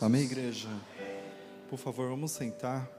Amém, 0.00 0.22
igreja? 0.22 0.70
Por 1.68 1.78
favor, 1.78 2.08
vamos 2.08 2.30
sentar. 2.30 2.90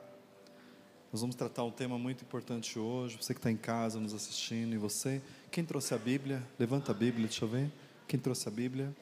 Nós 1.12 1.22
vamos 1.22 1.36
tratar 1.36 1.64
um 1.64 1.72
tema 1.72 1.98
muito 1.98 2.24
importante 2.24 2.78
hoje. 2.78 3.18
Você 3.18 3.34
que 3.34 3.40
está 3.40 3.50
em 3.50 3.58
casa 3.58 4.00
nos 4.00 4.14
assistindo 4.14 4.76
e 4.76 4.78
você, 4.78 5.20
quem 5.50 5.66
trouxe 5.66 5.96
a 5.96 5.98
Bíblia, 5.98 6.44
levanta 6.60 6.92
a 6.92 6.96
Bíblia, 6.96 7.28
deixa 7.28 7.46
eu 7.46 7.50
ver. 7.50 7.72
Quem 8.08 8.20
trouxe 8.20 8.48
a 8.48 8.52
Bíblia? 8.52 8.96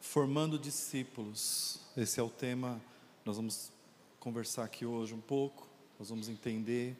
Formando 0.00 0.58
discípulos. 0.58 1.80
Esse 1.94 2.18
é 2.18 2.22
o 2.22 2.30
tema. 2.30 2.80
Nós 3.26 3.36
vamos 3.36 3.70
conversar 4.18 4.64
aqui 4.64 4.86
hoje 4.86 5.12
um 5.12 5.20
pouco. 5.20 5.68
Nós 5.98 6.08
vamos 6.08 6.30
entender 6.30 6.96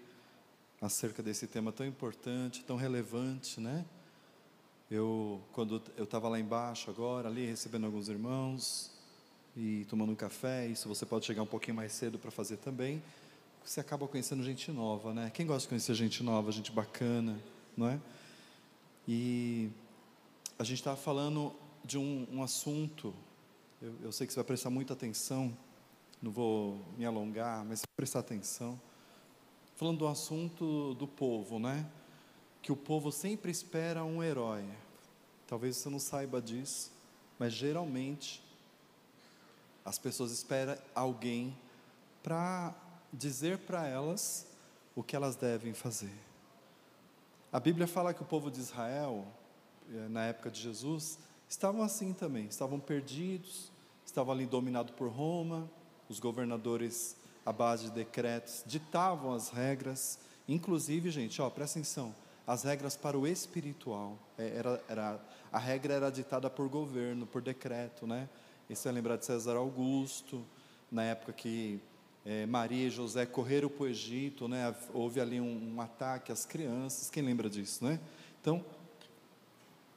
acerca 0.82 1.22
desse 1.22 1.46
tema 1.46 1.72
tão 1.72 1.86
importante, 1.86 2.62
tão 2.62 2.76
relevante, 2.76 3.58
né? 3.58 3.86
Eu, 4.94 5.40
quando 5.54 5.80
eu 5.96 6.04
estava 6.04 6.28
lá 6.28 6.38
embaixo 6.38 6.90
agora, 6.90 7.26
ali 7.26 7.46
recebendo 7.46 7.86
alguns 7.86 8.10
irmãos 8.10 8.90
e 9.56 9.86
tomando 9.88 10.12
um 10.12 10.14
café, 10.14 10.66
isso 10.66 10.86
você 10.86 11.06
pode 11.06 11.24
chegar 11.24 11.42
um 11.42 11.46
pouquinho 11.46 11.74
mais 11.74 11.92
cedo 11.92 12.18
para 12.18 12.30
fazer 12.30 12.58
também. 12.58 13.02
Você 13.64 13.80
acaba 13.80 14.06
conhecendo 14.06 14.44
gente 14.44 14.70
nova, 14.70 15.14
né? 15.14 15.30
Quem 15.32 15.46
gosta 15.46 15.62
de 15.62 15.68
conhecer 15.68 15.94
gente 15.94 16.22
nova, 16.22 16.52
gente 16.52 16.70
bacana, 16.70 17.40
não 17.74 17.88
é? 17.88 17.98
E 19.08 19.70
a 20.58 20.62
gente 20.62 20.80
estava 20.80 20.98
falando 20.98 21.54
de 21.82 21.96
um, 21.96 22.26
um 22.30 22.42
assunto, 22.42 23.14
eu, 23.80 23.94
eu, 24.02 24.12
sei 24.12 24.26
que 24.26 24.34
você 24.34 24.40
vai 24.40 24.44
prestar 24.44 24.68
muita 24.68 24.92
atenção, 24.92 25.56
não 26.20 26.30
vou 26.30 26.78
me 26.98 27.06
alongar, 27.06 27.64
mas 27.64 27.80
prestar 27.96 28.18
atenção. 28.18 28.78
Falando 29.74 30.00
do 30.00 30.06
assunto 30.06 30.92
do 30.96 31.08
povo, 31.08 31.58
né? 31.58 31.90
Que 32.62 32.70
o 32.70 32.76
povo 32.76 33.10
sempre 33.10 33.50
espera 33.50 34.04
um 34.04 34.22
herói. 34.22 34.64
Talvez 35.48 35.76
você 35.76 35.90
não 35.90 35.98
saiba 35.98 36.40
disso, 36.40 36.92
mas 37.38 37.52
geralmente 37.52 38.42
as 39.84 39.98
pessoas 39.98 40.30
esperam 40.30 40.78
alguém 40.94 41.58
para 42.22 42.72
dizer 43.12 43.58
para 43.58 43.86
elas 43.86 44.46
o 44.94 45.02
que 45.02 45.16
elas 45.16 45.34
devem 45.34 45.74
fazer. 45.74 46.14
A 47.50 47.58
Bíblia 47.58 47.86
fala 47.86 48.14
que 48.14 48.22
o 48.22 48.24
povo 48.24 48.50
de 48.50 48.60
Israel, 48.60 49.26
eh, 49.90 50.08
na 50.08 50.24
época 50.24 50.50
de 50.50 50.60
Jesus, 50.60 51.18
estavam 51.48 51.82
assim 51.82 52.14
também, 52.14 52.46
estavam 52.46 52.78
perdidos, 52.78 53.70
estavam 54.06 54.32
ali 54.32 54.46
dominados 54.46 54.94
por 54.94 55.08
Roma, 55.08 55.68
os 56.08 56.18
governadores, 56.18 57.16
à 57.44 57.52
base 57.52 57.84
de 57.84 57.90
decretos, 57.90 58.62
ditavam 58.64 59.34
as 59.34 59.50
regras, 59.50 60.18
inclusive, 60.48 61.10
gente, 61.10 61.42
ó, 61.42 61.50
presta 61.50 61.78
atenção, 61.78 62.14
as 62.46 62.62
regras 62.64 62.96
para 62.96 63.18
o 63.18 63.26
espiritual. 63.26 64.18
É, 64.36 64.56
era, 64.56 64.84
era, 64.88 65.20
a 65.52 65.58
regra 65.58 65.94
era 65.94 66.10
ditada 66.10 66.50
por 66.50 66.68
governo, 66.68 67.26
por 67.26 67.40
decreto, 67.40 68.06
né? 68.06 68.28
Isso 68.68 68.88
é 68.88 68.92
lembrar 68.92 69.16
de 69.16 69.26
César 69.26 69.56
Augusto, 69.56 70.44
na 70.90 71.04
época 71.04 71.32
que 71.32 71.80
é, 72.24 72.46
Maria 72.46 72.86
e 72.86 72.90
José 72.90 73.26
correram 73.26 73.68
para 73.68 73.84
o 73.84 73.86
Egito, 73.86 74.48
né? 74.48 74.74
Houve 74.92 75.20
ali 75.20 75.40
um, 75.40 75.74
um, 75.74 75.80
ataque 75.80 76.32
às 76.32 76.44
crianças. 76.44 77.10
Quem 77.10 77.22
lembra 77.22 77.50
disso, 77.50 77.84
né? 77.84 77.98
Então, 78.40 78.64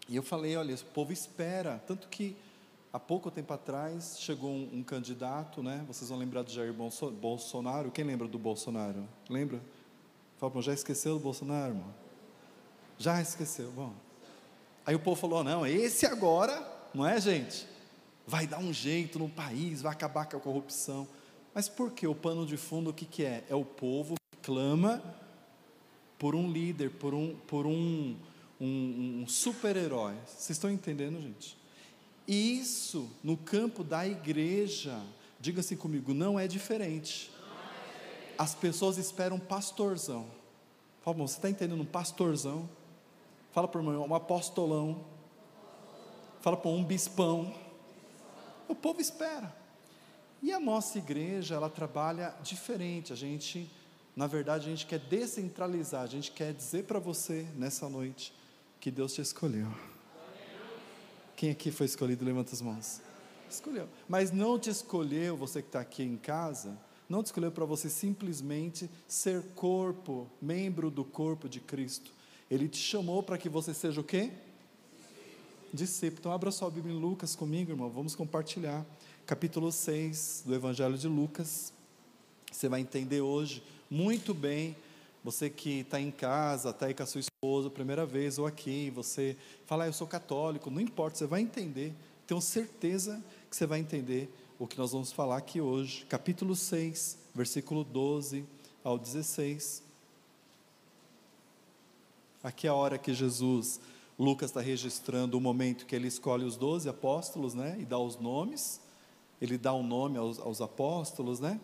e 0.08 0.16
eu 0.16 0.24
falei, 0.24 0.56
olha, 0.56 0.74
o 0.74 0.86
povo 0.86 1.12
espera, 1.12 1.82
tanto 1.88 2.08
que 2.08 2.36
há 2.94 3.00
pouco 3.00 3.32
tempo 3.32 3.52
atrás 3.54 4.18
chegou 4.20 4.52
um, 4.52 4.70
um 4.74 4.84
candidato, 4.84 5.62
né? 5.64 5.84
Vocês 5.88 6.10
vão 6.10 6.20
lembrar 6.20 6.44
de 6.44 6.54
Jair 6.54 6.74
Bolsonaro. 6.74 7.92
Quem 7.92 8.06
lembra 8.06 8.28
do 8.28 8.38
Bolsonaro? 8.38 9.08
Lembra? 9.30 9.60
Fala, 10.38 10.62
já 10.62 10.74
esqueceu 10.74 11.16
do 11.16 11.20
Bolsonaro, 11.20 11.74
irmão? 11.74 12.05
Já 12.98 13.22
esqueceu. 13.22 13.72
Bom. 13.72 13.94
Aí 14.86 14.96
o 14.96 15.00
povo 15.00 15.20
falou: 15.20 15.44
não, 15.44 15.66
esse 15.66 16.06
agora, 16.06 16.66
não 16.94 17.06
é, 17.06 17.20
gente? 17.20 17.68
Vai 18.28 18.48
dar 18.48 18.60
um 18.60 18.74
jeito 18.74 19.20
no 19.20 19.30
país, 19.30 19.82
vai 19.82 19.92
acabar 19.92 20.26
com 20.26 20.38
a 20.38 20.40
corrupção. 20.40 21.08
Mas 21.54 21.70
por 21.70 21.92
que? 21.92 22.06
O 22.08 22.16
pano 22.16 22.46
de 22.46 22.58
fundo 22.58 22.90
o 22.90 22.94
que, 22.94 23.06
que 23.06 23.24
é? 23.24 23.44
É 23.50 23.56
o 23.56 23.64
povo 23.64 24.16
que 24.16 24.38
clama 24.42 25.02
por 26.18 26.36
um 26.36 26.52
líder, 26.52 26.92
por 26.92 27.14
um, 27.14 27.36
por 27.48 27.66
um, 27.66 28.16
um, 28.60 29.22
um 29.22 29.28
super-herói. 29.28 30.16
Vocês 30.26 30.52
estão 30.52 30.70
entendendo, 30.70 31.22
gente? 31.22 31.58
Isso 32.28 33.10
no 33.24 33.38
campo 33.38 33.84
da 33.84 34.08
igreja, 34.08 35.00
diga 35.40 35.60
assim 35.60 35.76
comigo, 35.76 36.14
não 36.14 36.40
é 36.40 36.48
diferente. 36.48 37.32
As 38.38 38.56
pessoas 38.56 38.98
esperam 38.98 39.38
um 39.38 39.40
pastorzão. 39.40 40.28
Fala, 41.02 41.18
você 41.18 41.36
está 41.36 41.50
entendendo 41.50 41.82
um 41.82 41.86
pastorzão? 41.86 42.68
Fala 43.56 43.70
para 43.70 43.80
o 43.80 43.82
irmão, 43.82 44.06
um 44.06 44.14
apostolão. 44.14 45.06
Fala 46.42 46.58
para 46.58 46.70
um 46.70 46.84
bispão. 46.84 47.56
O 48.68 48.76
povo 48.76 49.00
espera. 49.00 49.56
E 50.44 50.52
a 50.52 50.60
nossa 50.60 50.98
igreja, 50.98 51.56
ela 51.56 51.70
trabalha 51.70 52.36
diferente. 52.44 53.14
A 53.14 53.16
gente, 53.16 53.72
na 54.14 54.28
verdade, 54.28 54.68
a 54.68 54.70
gente 54.70 54.86
quer 54.86 55.00
descentralizar. 55.00 56.02
A 56.02 56.06
gente 56.06 56.34
quer 56.34 56.54
dizer 56.54 56.84
para 56.84 57.00
você 57.00 57.48
nessa 57.56 57.88
noite 57.88 58.34
que 58.78 58.92
Deus 58.92 59.14
te 59.14 59.22
escolheu. 59.22 59.68
Quem 61.38 61.50
aqui 61.50 61.72
foi 61.72 61.86
escolhido? 61.86 62.26
Levanta 62.26 62.52
as 62.52 62.62
mãos. 62.62 63.00
Escolheu. 63.50 63.88
Mas 64.06 64.32
não 64.32 64.60
te 64.60 64.70
escolheu, 64.70 65.38
você 65.38 65.62
que 65.62 65.70
está 65.70 65.80
aqui 65.80 66.04
em 66.04 66.18
casa, 66.18 66.78
não 67.08 67.24
te 67.24 67.28
escolheu 67.28 67.54
para 67.54 67.64
você 67.64 67.90
simplesmente 67.90 68.92
ser 69.08 69.42
corpo, 69.56 70.30
membro 70.42 70.92
do 70.92 71.06
corpo 71.06 71.48
de 71.48 71.62
Cristo. 71.62 72.15
Ele 72.50 72.68
te 72.68 72.78
chamou 72.78 73.24
para 73.24 73.38
que 73.38 73.50
você 73.50 73.74
seja 73.74 74.00
o 74.00 74.04
quê? 74.04 74.32
Discípulo. 75.74 76.20
Então, 76.20 76.32
abra 76.32 76.52
sua 76.52 76.70
Bíblia 76.70 76.94
em 76.94 77.00
Lucas 77.00 77.36
comigo, 77.36 77.72
irmão. 77.72 77.90
Vamos 77.90 78.16
compartilhar. 78.16 78.86
Capítulo 79.26 79.72
6 79.72 80.44
do 80.46 80.54
Evangelho 80.54 80.96
de 80.98 81.08
Lucas. 81.08 81.74
Você 82.52 82.70
vai 82.70 82.82
entender 82.82 83.22
hoje 83.22 83.64
muito 83.90 84.34
bem. 84.34 84.76
Você 85.24 85.50
que 85.50 85.80
está 85.80 86.00
em 86.00 86.12
casa, 86.12 86.70
está 86.70 86.86
aí 86.86 86.94
com 86.94 87.02
a 87.02 87.06
sua 87.08 87.20
esposa, 87.20 87.68
primeira 87.68 88.06
vez, 88.06 88.38
ou 88.38 88.46
aqui, 88.46 88.92
você 88.92 89.36
fala, 89.66 89.86
ah, 89.86 89.88
eu 89.88 89.94
sou 89.94 90.06
católico, 90.06 90.70
não 90.70 90.80
importa, 90.80 91.18
você 91.18 91.26
vai 91.26 91.42
entender. 91.42 91.94
Tenho 92.28 92.40
certeza 92.40 93.20
que 93.50 93.56
você 93.56 93.66
vai 93.66 93.80
entender 93.80 94.30
o 94.60 94.68
que 94.68 94.78
nós 94.78 94.92
vamos 94.92 95.12
falar 95.12 95.38
aqui 95.38 95.60
hoje. 95.60 96.06
Capítulo 96.06 96.56
6, 96.56 97.18
versículo 97.34 97.84
12 97.84 98.46
ao 98.84 99.00
16. 99.00 99.85
Aqui 102.46 102.68
é 102.68 102.70
a 102.70 102.76
hora 102.76 103.00
que 103.00 103.12
Jesus, 103.12 103.80
Lucas 104.20 104.52
está 104.52 104.62
registrando 104.62 105.36
o 105.36 105.42
momento 105.42 105.84
que 105.88 105.96
ele 105.96 106.08
escolhe 106.08 106.46
os 106.46 106.56
doze 106.56 106.88
apóstolos, 106.88 107.56
né? 107.56 107.76
E 107.80 107.86
dá 107.86 107.98
os 107.98 108.20
nomes. 108.20 108.80
Ele 109.42 109.58
dá 109.58 109.74
um 109.74 109.82
nome 109.82 110.20
aos, 110.20 110.38
aos 110.38 110.62
apóstolos, 110.62 111.40
né? 111.40 111.60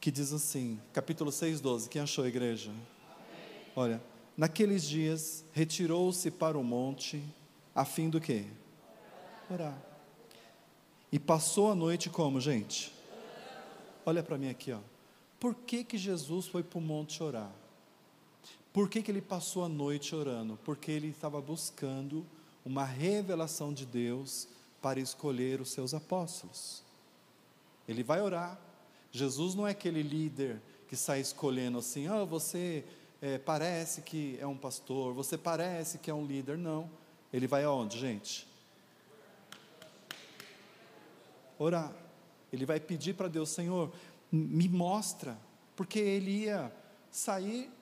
Que 0.00 0.10
diz 0.10 0.32
assim, 0.32 0.80
capítulo 0.92 1.30
6, 1.30 1.60
12. 1.60 1.88
Quem 1.88 2.02
achou 2.02 2.24
a 2.24 2.26
igreja? 2.26 2.72
Olha, 3.76 4.02
naqueles 4.36 4.82
dias 4.82 5.44
retirou-se 5.52 6.32
para 6.32 6.58
o 6.58 6.64
monte, 6.64 7.22
a 7.72 7.84
fim 7.84 8.10
do 8.10 8.20
quê? 8.20 8.44
Orar. 9.48 9.80
E 11.12 11.18
passou 11.20 11.70
a 11.70 11.76
noite 11.76 12.10
como, 12.10 12.40
gente? 12.40 12.92
Olha 14.04 14.20
para 14.20 14.36
mim 14.36 14.50
aqui, 14.50 14.72
ó. 14.72 14.80
Por 15.38 15.54
que, 15.54 15.84
que 15.84 15.96
Jesus 15.96 16.48
foi 16.48 16.64
para 16.64 16.80
o 16.80 16.82
monte 16.82 17.22
orar? 17.22 17.52
Por 18.78 18.88
que, 18.88 19.02
que 19.02 19.10
ele 19.10 19.20
passou 19.20 19.64
a 19.64 19.68
noite 19.68 20.14
orando? 20.14 20.56
Porque 20.64 20.92
ele 20.92 21.08
estava 21.08 21.40
buscando 21.40 22.24
uma 22.64 22.84
revelação 22.84 23.74
de 23.74 23.84
Deus 23.84 24.46
para 24.80 25.00
escolher 25.00 25.60
os 25.60 25.70
seus 25.70 25.94
apóstolos. 25.94 26.84
Ele 27.88 28.04
vai 28.04 28.22
orar. 28.22 28.56
Jesus 29.10 29.56
não 29.56 29.66
é 29.66 29.72
aquele 29.72 30.00
líder 30.00 30.62
que 30.86 30.94
sai 30.94 31.18
escolhendo 31.18 31.76
assim, 31.78 32.06
ah, 32.06 32.22
oh, 32.22 32.26
você 32.26 32.84
é, 33.20 33.36
parece 33.36 34.02
que 34.02 34.38
é 34.40 34.46
um 34.46 34.56
pastor, 34.56 35.12
você 35.12 35.36
parece 35.36 35.98
que 35.98 36.08
é 36.08 36.14
um 36.14 36.24
líder. 36.24 36.56
Não. 36.56 36.88
Ele 37.32 37.48
vai 37.48 37.64
aonde, 37.64 37.98
gente? 37.98 38.46
Orar. 41.58 41.92
Ele 42.52 42.64
vai 42.64 42.78
pedir 42.78 43.16
para 43.16 43.26
Deus, 43.26 43.48
Senhor, 43.48 43.90
me 44.30 44.68
mostra, 44.68 45.36
porque 45.74 45.98
ele 45.98 46.44
ia 46.44 46.72
sair 47.10 47.76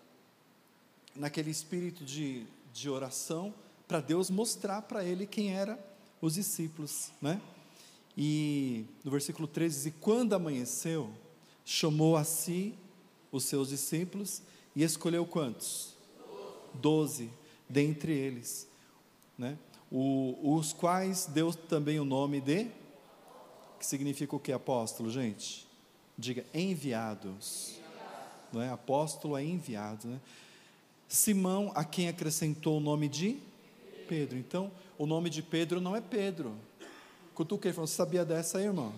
naquele 1.16 1.50
espírito 1.50 2.04
de, 2.04 2.46
de 2.72 2.88
oração 2.88 3.54
para 3.86 4.00
Deus 4.00 4.30
mostrar 4.30 4.82
para 4.82 5.04
ele 5.04 5.26
quem 5.26 5.54
eram 5.54 5.78
os 6.20 6.34
discípulos, 6.34 7.10
né? 7.20 7.40
E 8.16 8.86
no 9.04 9.10
versículo 9.10 9.46
13 9.46 9.76
diz: 9.76 9.86
E 9.86 9.90
quando 9.90 10.34
amanheceu, 10.34 11.10
chamou 11.64 12.16
a 12.16 12.24
si 12.24 12.74
os 13.30 13.44
seus 13.44 13.68
discípulos 13.68 14.42
e 14.74 14.82
escolheu 14.82 15.26
quantos? 15.26 15.94
Doze 16.74 17.30
dentre 17.68 18.12
eles, 18.12 18.68
né? 19.36 19.58
O, 19.90 20.56
os 20.56 20.72
quais 20.72 21.26
deu 21.26 21.52
também 21.52 22.00
o 22.00 22.04
nome 22.04 22.40
de, 22.40 22.66
que 23.78 23.86
significa 23.86 24.34
o 24.34 24.40
que 24.40 24.52
apóstolo, 24.52 25.10
gente? 25.10 25.66
Diga 26.18 26.44
enviados, 26.52 27.78
não 28.52 28.62
é? 28.62 28.70
Apóstolo 28.70 29.36
é 29.36 29.44
enviado, 29.44 30.08
né? 30.08 30.20
Simão, 31.08 31.72
a 31.74 31.84
quem 31.84 32.08
acrescentou 32.08 32.78
o 32.78 32.80
nome 32.80 33.08
de 33.08 33.38
Pedro. 34.08 34.38
Então, 34.38 34.70
o 34.98 35.06
nome 35.06 35.30
de 35.30 35.42
Pedro 35.42 35.80
não 35.80 35.94
é 35.94 36.00
Pedro. 36.00 36.54
Cutuquei, 37.34 37.72
falou, 37.72 37.86
você 37.86 37.94
sabia 37.94 38.24
dessa 38.24 38.58
aí, 38.58 38.64
irmão? 38.64 38.92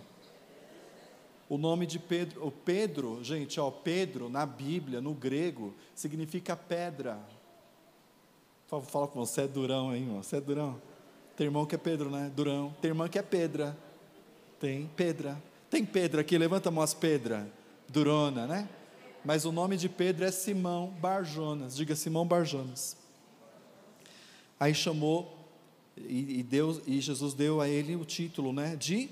O 1.48 1.56
nome 1.56 1.86
de 1.86 1.98
Pedro, 1.98 2.46
o 2.46 2.50
Pedro, 2.50 3.24
gente, 3.24 3.58
ó, 3.58 3.70
Pedro 3.70 4.28
na 4.28 4.44
Bíblia, 4.44 5.00
no 5.00 5.14
grego, 5.14 5.74
significa 5.94 6.54
pedra. 6.54 7.18
Fala, 8.66 8.82
fala 8.82 9.08
com 9.08 9.24
você, 9.24 9.42
é 9.42 9.48
durão 9.48 9.90
aí, 9.90 10.02
irmão, 10.02 10.22
você 10.22 10.36
é 10.36 10.40
durão. 10.40 10.80
Tem 11.34 11.46
irmão 11.46 11.64
que 11.64 11.74
é 11.74 11.78
Pedro, 11.78 12.10
né? 12.10 12.30
Durão. 12.34 12.74
Tem 12.82 12.90
irmã 12.90 13.08
que 13.08 13.18
é 13.18 13.22
Pedra. 13.22 13.76
Tem 14.60 14.90
Pedra. 14.94 15.40
Tem 15.70 15.84
Pedro 15.84 16.20
aqui, 16.20 16.36
levanta 16.36 16.68
a 16.68 16.72
mão 16.72 16.82
as 16.82 16.92
Pedra. 16.92 17.48
Durona, 17.88 18.46
né? 18.46 18.68
Mas 19.28 19.44
o 19.44 19.52
nome 19.52 19.76
de 19.76 19.90
Pedro 19.90 20.24
é 20.24 20.30
Simão 20.30 20.86
Barjonas. 21.02 21.76
Diga 21.76 21.94
Simão 21.94 22.26
Barjonas. 22.26 22.96
Aí 24.58 24.72
chamou 24.72 25.50
e, 25.98 26.42
Deus, 26.42 26.80
e 26.86 26.98
Jesus 26.98 27.34
deu 27.34 27.60
a 27.60 27.68
ele 27.68 27.94
o 27.94 28.06
título, 28.06 28.54
né? 28.54 28.74
De 28.74 29.10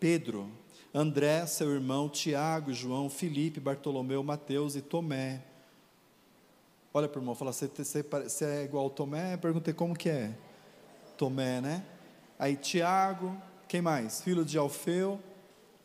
Pedro. 0.00 0.50
André, 0.92 1.46
seu 1.46 1.70
irmão, 1.72 2.08
Tiago, 2.08 2.72
João, 2.72 3.08
Felipe, 3.08 3.60
Bartolomeu, 3.60 4.20
Mateus 4.24 4.74
e 4.74 4.82
Tomé. 4.82 5.44
Olha 6.92 7.06
para 7.06 7.20
o 7.20 7.22
irmão, 7.22 7.36
fala, 7.36 7.52
você 7.52 8.44
é 8.44 8.64
igual 8.64 8.82
ao 8.82 8.90
Tomé? 8.90 9.36
Perguntei 9.36 9.72
como 9.72 9.96
que 9.96 10.08
é. 10.08 10.36
Tomé, 11.16 11.60
né? 11.60 11.86
Aí 12.36 12.56
Tiago, 12.56 13.40
quem 13.68 13.80
mais? 13.80 14.22
Filho 14.22 14.44
de 14.44 14.58
Alfeu 14.58 15.20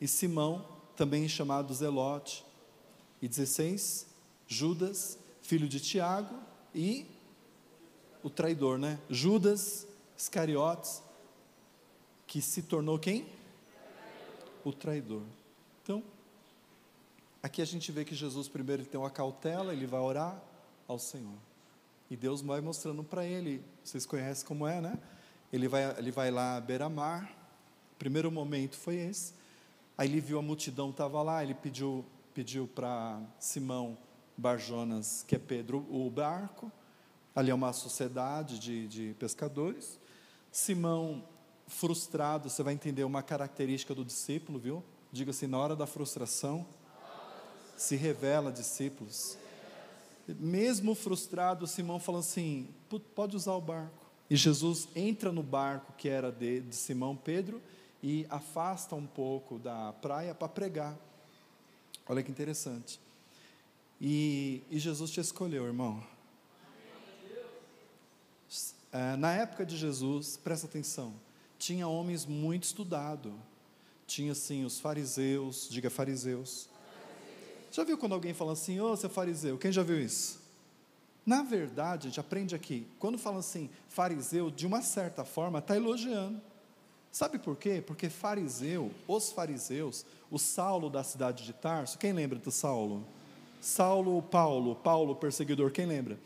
e 0.00 0.08
Simão, 0.08 0.66
também 0.96 1.28
chamado 1.28 1.72
Zelote. 1.72 2.44
E 3.20 3.28
16, 3.28 4.06
Judas, 4.46 5.18
filho 5.42 5.68
de 5.68 5.80
Tiago 5.80 6.38
e 6.74 7.06
o 8.22 8.30
traidor, 8.30 8.78
né? 8.78 8.98
Judas 9.08 9.86
Iscariotes, 10.16 11.02
que 12.26 12.40
se 12.40 12.62
tornou 12.62 12.98
quem? 12.98 13.26
o 14.68 14.72
traidor. 14.72 15.22
Então, 15.82 16.02
aqui 17.40 17.62
a 17.62 17.64
gente 17.64 17.92
vê 17.92 18.04
que 18.04 18.16
Jesus 18.16 18.48
primeiro 18.48 18.84
tem 18.84 18.98
uma 18.98 19.10
cautela, 19.10 19.72
ele 19.72 19.86
vai 19.86 20.00
orar 20.00 20.42
ao 20.88 20.98
Senhor. 20.98 21.38
E 22.10 22.16
Deus 22.16 22.40
vai 22.40 22.60
mostrando 22.60 23.04
para 23.04 23.24
ele, 23.24 23.62
vocês 23.84 24.04
conhecem 24.04 24.44
como 24.44 24.66
é, 24.66 24.80
né? 24.80 24.98
Ele 25.52 25.68
vai, 25.68 25.96
ele 25.96 26.10
vai 26.10 26.32
lá 26.32 26.60
beira-mar, 26.60 27.32
primeiro 27.96 28.28
momento 28.28 28.76
foi 28.76 28.96
esse. 28.96 29.34
Aí 29.96 30.08
ele 30.08 30.20
viu 30.20 30.36
a 30.36 30.42
multidão 30.42 30.90
estava 30.90 31.22
lá, 31.22 31.44
ele 31.44 31.54
pediu, 31.54 32.04
pediu 32.36 32.68
para 32.68 33.18
Simão 33.38 33.96
Barjonas, 34.36 35.24
que 35.26 35.34
é 35.34 35.38
Pedro, 35.38 35.86
o 35.88 36.10
barco. 36.10 36.70
Ali 37.34 37.50
é 37.50 37.54
uma 37.54 37.72
sociedade 37.72 38.58
de, 38.58 38.86
de 38.86 39.14
pescadores. 39.18 39.98
Simão 40.52 41.24
frustrado, 41.66 42.50
você 42.50 42.62
vai 42.62 42.74
entender 42.74 43.04
uma 43.04 43.22
característica 43.22 43.94
do 43.94 44.04
discípulo, 44.04 44.58
viu? 44.58 44.84
Diga 45.10 45.30
assim: 45.30 45.46
na 45.46 45.56
hora 45.56 45.74
da 45.74 45.86
frustração, 45.86 46.66
se 47.74 47.96
revela 47.96 48.52
discípulos. 48.52 49.38
Mesmo 50.28 50.94
frustrado, 50.94 51.66
Simão 51.66 51.98
falou 51.98 52.18
assim: 52.18 52.68
pode 53.14 53.34
usar 53.34 53.54
o 53.54 53.62
barco. 53.62 54.04
E 54.28 54.36
Jesus 54.36 54.88
entra 54.94 55.32
no 55.32 55.42
barco 55.42 55.94
que 55.96 56.06
era 56.06 56.30
de, 56.30 56.60
de 56.60 56.76
Simão 56.76 57.16
Pedro 57.16 57.62
e 58.02 58.26
afasta 58.28 58.94
um 58.94 59.06
pouco 59.06 59.58
da 59.58 59.94
praia 59.94 60.34
para 60.34 60.50
pregar. 60.50 60.98
Olha 62.08 62.22
que 62.22 62.30
interessante. 62.30 63.00
E, 64.00 64.62
e 64.70 64.78
Jesus 64.78 65.10
te 65.10 65.20
escolheu, 65.20 65.64
irmão. 65.64 66.02
É, 68.92 69.16
na 69.16 69.32
época 69.32 69.66
de 69.66 69.76
Jesus, 69.76 70.36
presta 70.36 70.66
atenção, 70.66 71.14
tinha 71.58 71.88
homens 71.88 72.24
muito 72.24 72.64
estudados. 72.64 73.32
Tinha 74.06 74.32
assim 74.32 74.64
os 74.64 74.78
fariseus, 74.78 75.68
diga 75.68 75.90
fariseus. 75.90 76.68
Já 77.72 77.82
viu 77.82 77.98
quando 77.98 78.12
alguém 78.12 78.32
fala 78.32 78.52
assim, 78.52 78.78
ô 78.80 78.92
oh, 78.92 79.06
é 79.06 79.08
fariseu? 79.08 79.58
Quem 79.58 79.72
já 79.72 79.82
viu 79.82 80.00
isso? 80.00 80.40
Na 81.26 81.42
verdade, 81.42 82.06
a 82.06 82.10
gente 82.10 82.20
aprende 82.20 82.54
aqui, 82.54 82.86
quando 83.00 83.18
fala 83.18 83.40
assim, 83.40 83.68
fariseu, 83.88 84.48
de 84.48 84.64
uma 84.64 84.80
certa 84.80 85.24
forma, 85.24 85.58
está 85.58 85.74
elogiando. 85.74 86.40
Sabe 87.16 87.38
por 87.38 87.56
quê? 87.56 87.80
Porque 87.80 88.10
fariseu, 88.10 88.92
os 89.08 89.32
fariseus, 89.32 90.04
o 90.30 90.38
Saulo 90.38 90.90
da 90.90 91.02
cidade 91.02 91.46
de 91.46 91.54
Tarso, 91.54 91.96
quem 91.96 92.12
lembra 92.12 92.38
do 92.38 92.50
Saulo? 92.50 93.06
Saulo, 93.58 94.20
Paulo, 94.20 94.76
Paulo 94.76 95.16
perseguidor, 95.16 95.70
quem 95.70 95.86
lembra? 95.86 96.18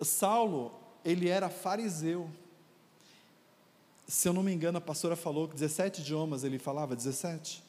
Saulo, 0.00 0.70
ele 1.04 1.28
era 1.28 1.50
fariseu, 1.50 2.30
se 4.06 4.28
eu 4.28 4.32
não 4.32 4.44
me 4.44 4.52
engano, 4.52 4.78
a 4.78 4.80
pastora 4.80 5.16
falou 5.16 5.48
que 5.48 5.54
17 5.54 6.02
idiomas 6.02 6.44
ele 6.44 6.56
falava, 6.56 6.94
17. 6.94 7.60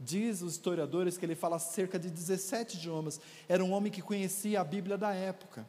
Diz 0.00 0.42
os 0.42 0.54
historiadores 0.54 1.16
que 1.16 1.24
ele 1.24 1.36
fala 1.36 1.60
cerca 1.60 2.00
de 2.00 2.10
17 2.10 2.78
idiomas. 2.78 3.20
Era 3.48 3.62
um 3.62 3.70
homem 3.70 3.92
que 3.92 4.02
conhecia 4.02 4.60
a 4.60 4.64
Bíblia 4.64 4.98
da 4.98 5.14
época. 5.14 5.64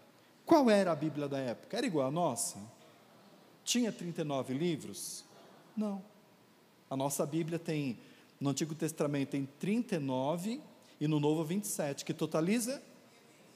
Qual 0.47 0.67
era 0.67 0.93
a 0.93 0.95
Bíblia 0.95 1.27
da 1.27 1.37
época? 1.37 1.77
Era 1.77 1.85
igual 1.85 2.07
a 2.07 2.11
nossa? 2.11 2.57
Tinha 3.63 3.91
39 3.91 4.55
livros? 4.55 5.23
Não. 5.77 6.12
A 6.93 6.95
nossa 6.95 7.25
Bíblia 7.25 7.57
tem, 7.57 7.97
no 8.39 8.51
Antigo 8.51 8.75
Testamento, 8.75 9.29
tem 9.29 9.49
39 9.59 10.61
e 11.01 11.07
no 11.07 11.19
Novo 11.19 11.43
27, 11.43 12.05
que 12.05 12.13
totaliza 12.13 12.79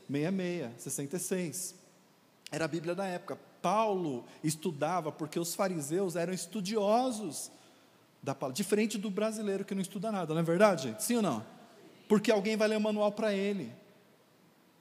66, 0.10 0.82
66. 0.82 1.76
Era 2.52 2.66
a 2.66 2.68
Bíblia 2.68 2.96
da 2.96 3.06
época. 3.06 3.38
Paulo 3.62 4.26
estudava 4.44 5.12
porque 5.12 5.40
os 5.40 5.54
fariseus 5.54 6.16
eram 6.16 6.34
estudiosos 6.34 7.52
da 8.24 8.34
palavra, 8.34 8.56
diferente 8.56 8.98
do 8.98 9.12
brasileiro 9.12 9.64
que 9.64 9.76
não 9.76 9.84
estuda 9.84 10.12
nada, 10.12 10.34
não 10.34 10.42
é 10.42 10.44
verdade? 10.44 10.96
Sim 10.98 11.18
ou 11.18 11.22
não? 11.22 11.46
Porque 12.10 12.32
alguém 12.32 12.58
vai 12.58 12.68
ler 12.68 12.78
o 12.78 12.82
manual 12.82 13.12
para 13.12 13.36
ele. 13.36 13.72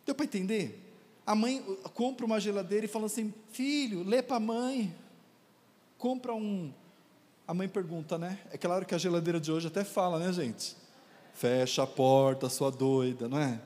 Deu 0.07 0.15
para 0.15 0.25
entender? 0.25 0.83
A 1.27 1.35
mãe 1.35 1.63
compra 1.93 2.25
uma 2.25 2.41
geladeira 2.41 2.87
e 2.87 2.89
fala 2.89 3.05
assim: 3.05 3.35
Filho, 3.53 4.03
lê 4.03 4.23
para 4.23 4.37
a 4.37 4.41
mãe. 4.41 4.97
Compra 5.99 6.35
um. 6.35 6.73
A 7.47 7.55
mãe 7.55 7.69
pergunta, 7.69 8.19
né? 8.19 8.41
É 8.51 8.59
claro 8.59 8.85
que 8.85 8.95
a 8.95 8.99
geladeira 8.99 9.39
de 9.39 9.53
hoje 9.53 9.69
até 9.69 9.85
fala, 9.85 10.19
né, 10.19 10.33
gente? 10.33 10.77
Fecha 11.33 11.85
a 11.85 11.87
porta, 11.87 12.49
sua 12.49 12.71
doida, 12.71 13.29
não 13.29 13.39
é? 13.39 13.61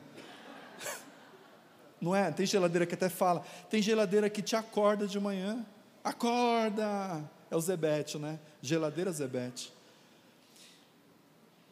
Não 1.99 2.15
é? 2.15 2.31
Tem 2.31 2.45
geladeira 2.45 2.85
que 2.85 2.95
até 2.95 3.09
fala. 3.09 3.45
Tem 3.69 3.81
geladeira 3.81 4.29
que 4.29 4.41
te 4.41 4.55
acorda 4.55 5.07
de 5.07 5.19
manhã. 5.19 5.65
Acorda! 6.03 7.23
É 7.49 7.55
o 7.55 7.61
Zebete, 7.61 8.17
né? 8.17 8.39
Geladeira 8.61 9.11
Zebete. 9.11 9.71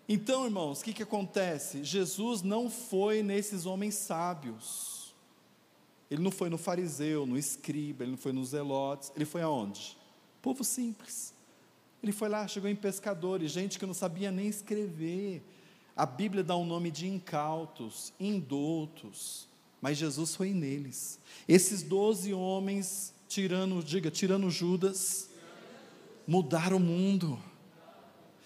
Então, 0.08 0.46
irmãos, 0.46 0.82
o 0.82 0.84
que, 0.84 0.94
que 0.94 1.04
acontece? 1.04 1.84
Jesus 1.84 2.42
não 2.42 2.70
foi 2.70 3.22
nesses 3.22 3.66
homens 3.68 3.96
sábios. 3.96 5.14
Ele 6.10 6.24
não 6.24 6.32
foi 6.32 6.50
no 6.50 6.58
fariseu, 6.58 7.28
no 7.28 7.38
escriba, 7.38 8.04
ele 8.04 8.12
não 8.12 8.18
foi 8.18 8.32
nos 8.32 8.50
zelotes. 8.50 9.12
Ele 9.16 9.26
foi 9.26 9.44
aonde? 9.44 9.96
Povo 10.42 10.64
simples. 10.64 11.34
Ele 12.02 12.12
foi 12.12 12.30
lá, 12.30 12.48
chegou 12.48 12.70
em 12.70 12.76
pescadores, 12.76 13.52
gente 13.52 13.78
que 13.78 13.86
não 13.86 13.94
sabia 13.94 14.32
nem 14.32 14.48
escrever. 14.48 15.44
A 15.96 16.06
Bíblia 16.06 16.44
dá 16.44 16.56
um 16.56 16.66
nome 16.66 16.90
de 16.90 17.08
incautos, 17.08 18.14
indoutos 18.20 19.50
mas 19.82 19.98
Jesus 19.98 20.36
foi 20.36 20.54
neles. 20.54 21.20
Esses 21.48 21.82
doze 21.82 22.34
homens, 22.34 23.14
tirando, 23.28 23.84
diga, 23.84 24.12
tirando 24.12 24.50
Judas, 24.50 25.30
mudaram 26.28 26.78
o 26.78 26.80
mundo. 26.80 27.40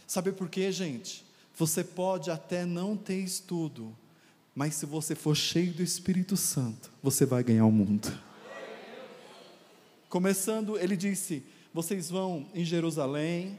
Sabe 0.06 0.32
por 0.32 0.50
quê, 0.50 0.72
gente? 0.72 1.26
Você 1.56 1.84
pode 1.84 2.30
até 2.30 2.66
não 2.66 2.96
ter 2.96 3.20
estudo, 3.20 3.96
mas 4.56 4.76
se 4.76 4.86
você 4.86 5.16
for 5.16 5.36
cheio 5.36 5.74
do 5.74 5.82
Espírito 5.82 6.38
Santo, 6.38 6.92
você 7.02 7.26
vai 7.26 7.44
ganhar 7.44 7.66
o 7.66 7.72
mundo. 7.72 8.12
Começando, 10.10 10.78
ele 10.78 10.96
disse: 10.96 11.44
vocês 11.74 12.10
vão 12.10 12.48
em 12.54 12.64
Jerusalém, 12.64 13.58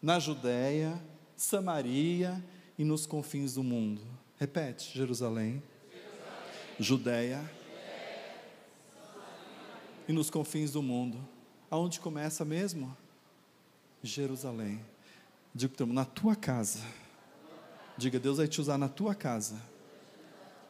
na 0.00 0.18
Judéia, 0.18 0.98
Samaria 1.36 2.42
e 2.78 2.84
nos 2.84 3.04
confins 3.04 3.54
do 3.54 3.62
mundo. 3.62 4.00
Repete: 4.38 4.96
Jerusalém, 4.96 5.62
Judéia 6.80 7.44
e 10.08 10.12
nos 10.12 10.30
confins 10.30 10.72
do 10.72 10.82
mundo. 10.82 11.18
Aonde 11.70 12.00
começa 12.00 12.44
mesmo? 12.44 12.96
Jerusalém. 14.02 14.80
Digo, 15.54 15.86
na 15.86 16.06
tua 16.06 16.34
casa. 16.34 16.80
Diga, 17.98 18.18
Deus 18.18 18.38
vai 18.38 18.48
te 18.48 18.60
usar 18.60 18.78
na 18.78 18.88
tua 18.88 19.14
casa. 19.14 19.60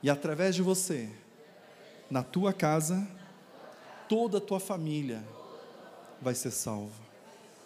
E 0.02 0.10
através 0.10 0.56
de 0.56 0.62
você, 0.62 1.08
na 2.10 2.24
tua 2.24 2.52
casa, 2.52 3.08
toda 4.08 4.38
a 4.38 4.40
tua 4.40 4.58
família 4.58 5.24
vai 6.22 6.34
ser 6.34 6.50
salva. 6.50 6.94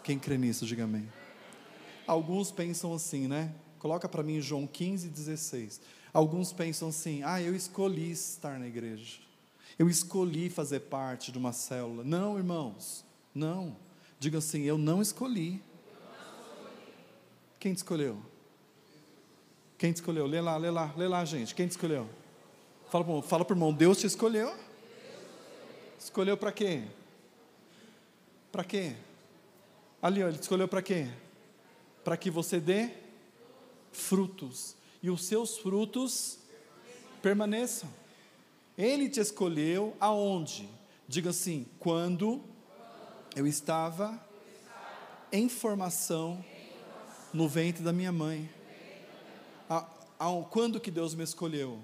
Quem 0.03 0.19
crê 0.19 0.39
nisso, 0.39 0.65
diga 0.65 0.85
amém. 0.85 1.07
Alguns 2.07 2.51
pensam 2.51 2.95
assim, 2.95 3.27
né? 3.29 3.53
Coloca 3.79 4.09
para 4.09 4.23
mim 4.23 4.41
João 4.41 4.67
15, 4.67 5.09
16. 5.09 5.81
Alguns 6.13 6.53
pensam 6.53 6.89
assim: 6.89 7.23
ah, 7.23 7.41
eu 7.41 7.55
escolhi 7.55 8.11
estar 8.11 8.59
na 8.59 8.67
igreja, 8.67 9.19
eu 9.79 9.89
escolhi 9.89 10.49
fazer 10.49 10.81
parte 10.81 11.31
de 11.31 11.39
uma 11.39 11.53
célula. 11.53 12.03
Não, 12.03 12.39
irmãos, 12.39 13.05
Não. 13.35 13.77
Diga 14.19 14.39
assim: 14.39 14.63
Eu 14.63 14.79
não 14.79 15.03
escolhi. 15.03 15.63
Quem 17.59 17.75
te 17.75 17.79
escolheu? 17.79 18.17
Quem 19.77 19.93
te 19.93 19.97
escolheu? 19.97 20.27
Lê 20.27 20.41
lá, 20.41 20.57
lê 20.57 20.71
lá, 20.71 20.95
lê 20.97 21.07
lá, 21.07 21.25
gente. 21.25 21.55
Quem 21.55 21.67
te 21.67 21.73
escolheu? 21.73 22.09
Fala 22.89 23.05
para 23.45 23.53
o 23.53 23.57
irmão: 23.57 23.75
Deus 23.75 23.99
te 23.99 24.07
escolheu? 24.07 24.57
Escolheu 25.99 26.37
para 26.37 26.53
quê? 26.53 26.85
Para 28.57 28.65
quê? 28.65 28.97
Ali, 30.01 30.23
ó, 30.23 30.29
ele 30.29 30.39
te 30.39 30.45
escolheu 30.45 30.67
para 30.67 30.81
quê? 30.81 31.09
Para 32.03 32.17
que 32.17 32.31
você 32.31 32.59
dê 32.59 32.89
frutos. 33.93 34.75
E 35.03 35.11
os 35.11 35.27
seus 35.27 35.59
frutos 35.59 36.39
permaneçam. 37.21 37.87
Ele 38.79 39.11
te 39.11 39.21
escolheu 39.21 39.95
aonde? 40.01 40.67
Diga 41.07 41.29
assim: 41.29 41.67
quando 41.79 42.43
eu 43.35 43.47
estava 43.47 44.19
em 45.31 45.51
formação 45.51 46.43
no 47.35 47.47
ventre 47.47 47.85
da 47.85 47.93
minha 47.93 48.11
mãe. 48.11 48.49
Quando 50.49 50.81
que 50.81 50.91
Deus 50.91 51.15
me 51.15 51.25
escolheu? 51.25 51.79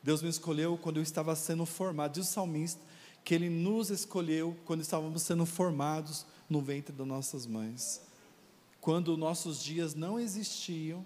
Deus 0.00 0.22
me 0.22 0.28
escolheu 0.28 0.78
quando 0.78 0.98
eu 0.98 1.02
estava 1.02 1.34
sendo 1.34 1.66
formado. 1.66 2.12
Diz 2.12 2.28
o 2.28 2.32
salmista 2.32 2.80
que 3.24 3.34
Ele 3.34 3.48
nos 3.48 3.90
escolheu 3.90 4.56
quando 4.66 4.82
estávamos 4.82 5.22
sendo 5.22 5.46
formados 5.46 6.26
no 6.48 6.60
ventre 6.60 6.94
das 6.94 7.06
nossas 7.06 7.46
mães. 7.46 8.02
Quando 8.80 9.16
nossos 9.16 9.62
dias 9.62 9.94
não 9.94 10.20
existiam, 10.20 11.02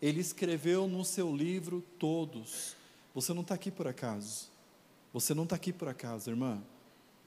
Ele 0.00 0.20
escreveu 0.20 0.86
no 0.86 1.04
seu 1.04 1.34
livro 1.34 1.82
todos. 1.98 2.76
Você 3.14 3.32
não 3.32 3.40
está 3.40 3.54
aqui 3.54 3.70
por 3.70 3.88
acaso. 3.88 4.50
Você 5.14 5.32
não 5.32 5.44
está 5.44 5.56
aqui 5.56 5.72
por 5.72 5.88
acaso, 5.88 6.28
irmã. 6.28 6.62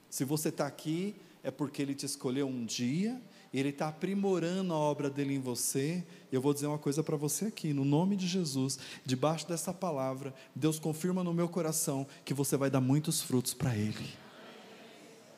Se 0.08 0.24
você 0.24 0.50
está 0.50 0.66
aqui, 0.66 1.16
é 1.42 1.50
porque 1.50 1.82
Ele 1.82 1.94
te 1.94 2.06
escolheu 2.06 2.46
um 2.46 2.64
dia, 2.64 3.20
Ele 3.52 3.70
está 3.70 3.88
aprimorando 3.88 4.72
a 4.72 4.76
obra 4.76 5.10
dele 5.10 5.34
em 5.34 5.40
você. 5.40 6.04
Eu 6.30 6.40
vou 6.40 6.54
dizer 6.54 6.68
uma 6.68 6.78
coisa 6.78 7.02
para 7.02 7.16
você 7.16 7.46
aqui, 7.46 7.72
no 7.72 7.84
nome 7.84 8.16
de 8.16 8.28
Jesus, 8.28 8.78
debaixo 9.04 9.48
dessa 9.48 9.74
palavra, 9.74 10.32
Deus 10.54 10.78
confirma 10.78 11.24
no 11.24 11.34
meu 11.34 11.48
coração 11.48 12.06
que 12.24 12.32
você 12.32 12.56
vai 12.56 12.70
dar 12.70 12.80
muitos 12.80 13.20
frutos 13.20 13.52
para 13.52 13.76
Ele. 13.76 14.25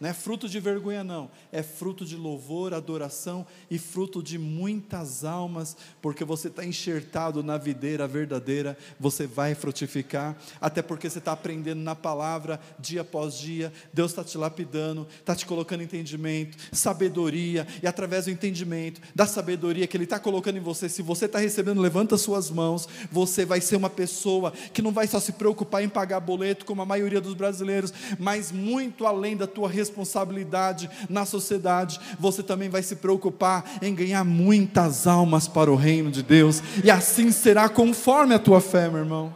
Não 0.00 0.09
é 0.09 0.12
fruto 0.12 0.49
de 0.49 0.61
vergonha, 0.61 1.02
não. 1.02 1.28
É 1.50 1.62
fruto 1.62 2.05
de 2.05 2.14
louvor, 2.14 2.73
adoração 2.73 3.45
e 3.69 3.78
fruto 3.78 4.23
de 4.23 4.38
muitas 4.38 5.25
almas, 5.25 5.76
porque 6.00 6.25
você 6.25 6.49
está 6.49 6.64
enxertado 6.64 7.43
na 7.43 7.59
videira 7.59 8.07
verdadeira, 8.07 8.78
você 8.99 9.26
vai 9.26 9.57
frutificar, 9.57 10.37
até 10.61 10.83
porque 10.83 11.11
você 11.11 11.19
está 11.19 11.33
aprendendo 11.33 11.81
na 11.81 11.97
palavra 11.97 12.61
dia 12.78 13.00
após 13.00 13.37
dia. 13.38 13.73
Deus 13.93 14.12
está 14.12 14.23
te 14.23 14.38
lapidando, 14.38 15.07
está 15.19 15.35
te 15.35 15.45
colocando 15.45 15.83
entendimento, 15.83 16.57
sabedoria, 16.71 17.67
e 17.83 17.87
através 17.87 18.26
do 18.26 18.31
entendimento, 18.31 19.00
da 19.14 19.26
sabedoria 19.26 19.87
que 19.87 19.97
Ele 19.97 20.05
está 20.05 20.21
colocando 20.21 20.59
em 20.59 20.62
você, 20.62 20.88
se 20.88 21.02
você 21.02 21.25
está 21.25 21.40
recebendo, 21.40 21.81
levanta 21.81 22.17
suas 22.17 22.50
mãos, 22.50 22.88
você 23.11 23.45
vai 23.45 23.61
ser 23.61 23.75
uma 23.75 23.90
pessoa 23.90 24.52
que 24.73 24.83
não 24.83 24.93
vai 24.93 25.09
só 25.09 25.19
se 25.19 25.33
preocupar 25.33 25.83
em 25.83 25.88
pagar 25.88 26.21
boleto, 26.21 26.64
como 26.64 26.83
a 26.83 26.87
maioria 26.87 27.21
dos 27.21 27.35
brasileiros, 27.35 27.93
mas 28.17 28.52
muito 28.52 29.05
além 29.05 29.37
da 29.37 29.47
tua 29.47 29.69
responsabilidade 29.69 29.88
responsabilidade 29.88 30.90
na 31.09 31.25
sociedade, 31.25 31.99
você 32.18 32.42
também 32.42 32.68
vai 32.68 32.83
se 32.83 32.97
preocupar 32.97 33.64
em 33.80 33.95
ganhar 33.95 34.25
muitas 34.25 35.07
almas 35.07 35.49
para 35.49 35.73
o 35.73 35.76
reino 35.76 36.11
de 36.11 36.23
Deus, 36.23 36.62
e 36.85 36.90
assim 36.90 37.33
será 37.33 37.68
conforme 37.68 38.35
a 38.35 38.38
tua 38.38 38.61
fé, 38.61 38.88
meu 38.88 39.00
irmão. 39.00 39.35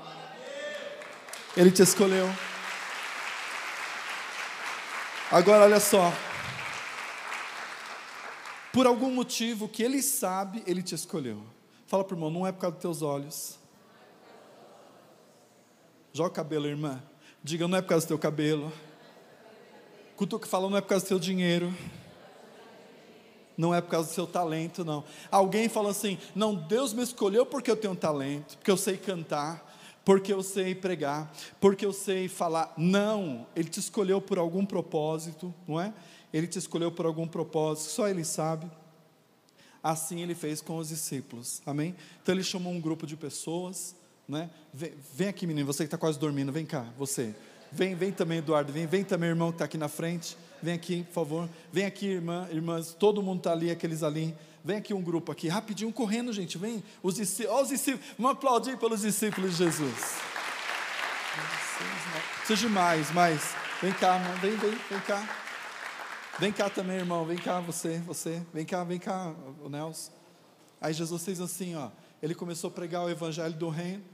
Ele 1.56 1.70
te 1.70 1.82
escolheu. 1.82 2.28
Agora 5.30 5.64
olha 5.64 5.80
só. 5.80 6.12
Por 8.72 8.86
algum 8.86 9.10
motivo 9.10 9.68
que 9.68 9.82
ele 9.82 10.02
sabe, 10.02 10.62
ele 10.66 10.82
te 10.82 10.94
escolheu. 10.94 11.42
Fala 11.86 12.04
para 12.04 12.14
o 12.14 12.16
irmão, 12.16 12.30
não 12.30 12.46
é 12.46 12.52
por 12.52 12.60
causa 12.60 12.76
dos 12.76 12.82
teus 12.82 13.02
olhos. 13.02 13.58
Joga 16.12 16.30
o 16.30 16.32
cabelo, 16.32 16.66
irmã. 16.66 17.02
Diga, 17.42 17.66
não 17.68 17.76
é 17.76 17.82
por 17.82 17.88
causa 17.88 18.06
do 18.06 18.08
teu 18.08 18.18
cabelo. 18.18 18.72
Cutuca 20.16 20.46
fala, 20.46 20.68
não 20.68 20.76
é 20.76 20.80
por 20.80 20.88
causa 20.88 21.04
do 21.04 21.08
seu 21.08 21.18
dinheiro. 21.18 21.72
Não 23.56 23.74
é 23.74 23.80
por 23.80 23.90
causa 23.90 24.08
do 24.08 24.14
seu 24.14 24.26
talento, 24.26 24.84
não. 24.84 25.04
Alguém 25.30 25.68
fala 25.68 25.90
assim: 25.90 26.18
não, 26.34 26.54
Deus 26.54 26.92
me 26.92 27.02
escolheu 27.02 27.44
porque 27.44 27.70
eu 27.70 27.76
tenho 27.76 27.94
talento, 27.94 28.56
porque 28.56 28.70
eu 28.70 28.76
sei 28.76 28.96
cantar, 28.96 29.72
porque 30.04 30.32
eu 30.32 30.42
sei 30.42 30.74
pregar, 30.74 31.32
porque 31.60 31.84
eu 31.84 31.92
sei 31.92 32.28
falar. 32.28 32.72
Não, 32.76 33.46
Ele 33.54 33.68
te 33.68 33.78
escolheu 33.78 34.20
por 34.20 34.38
algum 34.38 34.64
propósito, 34.64 35.54
não 35.66 35.80
é? 35.80 35.92
Ele 36.32 36.46
te 36.46 36.58
escolheu 36.58 36.90
por 36.90 37.04
algum 37.04 37.26
propósito, 37.28 37.90
só 37.90 38.08
Ele 38.08 38.24
sabe. 38.24 38.70
Assim 39.82 40.22
Ele 40.22 40.34
fez 40.34 40.60
com 40.60 40.78
os 40.78 40.88
discípulos, 40.88 41.60
amém? 41.66 41.94
Então 42.22 42.34
Ele 42.34 42.44
chamou 42.44 42.72
um 42.72 42.80
grupo 42.80 43.06
de 43.06 43.16
pessoas, 43.16 43.94
né? 44.26 44.48
Vem, 44.72 44.92
vem 45.14 45.28
aqui, 45.28 45.46
menino, 45.46 45.66
você 45.66 45.84
que 45.84 45.88
está 45.88 45.98
quase 45.98 46.18
dormindo, 46.18 46.50
vem 46.50 46.64
cá, 46.64 46.86
você. 46.96 47.34
Vem, 47.72 47.94
vem 47.94 48.12
também, 48.12 48.38
Eduardo, 48.38 48.70
vem, 48.72 48.86
vem 48.86 49.02
também, 49.02 49.30
irmão 49.30 49.50
que 49.50 49.54
está 49.54 49.64
aqui 49.64 49.78
na 49.78 49.88
frente. 49.88 50.36
Vem 50.62 50.74
aqui, 50.74 51.02
por 51.04 51.12
favor. 51.12 51.48
Vem 51.72 51.86
aqui, 51.86 52.06
irmã, 52.06 52.46
irmãs, 52.52 52.94
todo 52.94 53.22
mundo 53.22 53.38
está 53.38 53.52
ali, 53.52 53.70
aqueles 53.70 54.02
ali. 54.02 54.36
Vem 54.64 54.76
aqui 54.76 54.94
um 54.94 55.02
grupo 55.02 55.32
aqui, 55.32 55.48
rapidinho, 55.48 55.92
correndo, 55.92 56.32
gente. 56.32 56.58
Vem, 56.58 56.84
os 57.02 57.14
discípulos, 57.16 57.62
os 57.62 57.68
discípulos. 57.68 58.06
Vamos 58.18 58.32
aplaudir 58.32 58.78
pelos 58.78 59.00
discípulos 59.00 59.52
de 59.52 59.64
Jesus. 59.64 60.20
De 62.46 62.68
mais, 62.68 63.10
mais. 63.12 63.54
Vem 63.80 63.92
cá, 63.92 64.16
irmão, 64.16 64.36
vem, 64.36 64.56
vem, 64.56 64.78
vem 64.90 65.00
cá. 65.00 65.38
Vem 66.38 66.52
cá 66.52 66.70
também, 66.70 66.96
irmão, 66.96 67.24
vem 67.24 67.38
cá, 67.38 67.60
você, 67.60 67.98
você. 67.98 68.42
Vem 68.52 68.64
cá, 68.64 68.84
vem 68.84 68.98
cá, 68.98 69.34
o 69.64 69.68
Nelson. 69.68 70.12
Aí 70.80 70.92
Jesus 70.92 71.24
fez 71.24 71.40
assim, 71.40 71.74
ó. 71.74 71.88
Ele 72.22 72.34
começou 72.34 72.68
a 72.68 72.70
pregar 72.70 73.04
o 73.04 73.10
evangelho 73.10 73.54
do 73.54 73.68
reino. 73.68 74.04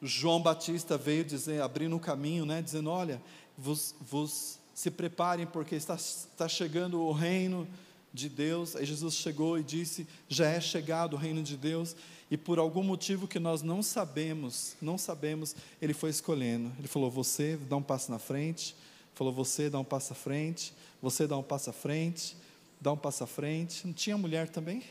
João 0.00 0.40
Batista 0.40 0.96
veio 0.96 1.24
dizer, 1.24 1.60
abrindo 1.60 1.96
o 1.96 2.00
caminho, 2.00 2.46
né, 2.46 2.62
dizendo: 2.62 2.90
Olha, 2.90 3.20
vos, 3.56 3.94
vos 4.00 4.58
se 4.72 4.90
preparem, 4.90 5.46
porque 5.46 5.74
está, 5.74 5.96
está 5.96 6.48
chegando 6.48 7.00
o 7.00 7.12
reino 7.12 7.66
de 8.12 8.28
Deus. 8.28 8.76
Aí 8.76 8.86
Jesus 8.86 9.14
chegou 9.14 9.58
e 9.58 9.64
disse: 9.64 10.06
Já 10.28 10.48
é 10.48 10.60
chegado 10.60 11.14
o 11.14 11.16
reino 11.16 11.42
de 11.42 11.56
Deus. 11.56 11.96
E 12.30 12.36
por 12.36 12.58
algum 12.58 12.82
motivo 12.82 13.26
que 13.26 13.38
nós 13.38 13.62
não 13.62 13.82
sabemos, 13.82 14.76
não 14.80 14.98
sabemos, 14.98 15.56
ele 15.80 15.94
foi 15.94 16.10
escolhendo. 16.10 16.72
Ele 16.78 16.86
falou: 16.88 17.10
Você 17.10 17.56
dá 17.56 17.76
um 17.76 17.82
passo 17.82 18.10
na 18.10 18.20
frente. 18.20 18.76
Falou: 19.14 19.32
Você 19.32 19.68
dá 19.68 19.80
um 19.80 19.84
passo 19.84 20.12
à 20.12 20.16
frente. 20.16 20.72
Você 21.02 21.26
dá 21.26 21.36
um 21.36 21.42
passo 21.42 21.70
à 21.70 21.72
frente. 21.72 22.36
Dá 22.80 22.92
um 22.92 22.96
passo 22.96 23.24
à 23.24 23.26
frente. 23.26 23.84
Não 23.84 23.92
tinha 23.92 24.16
mulher 24.16 24.48
também? 24.48 24.84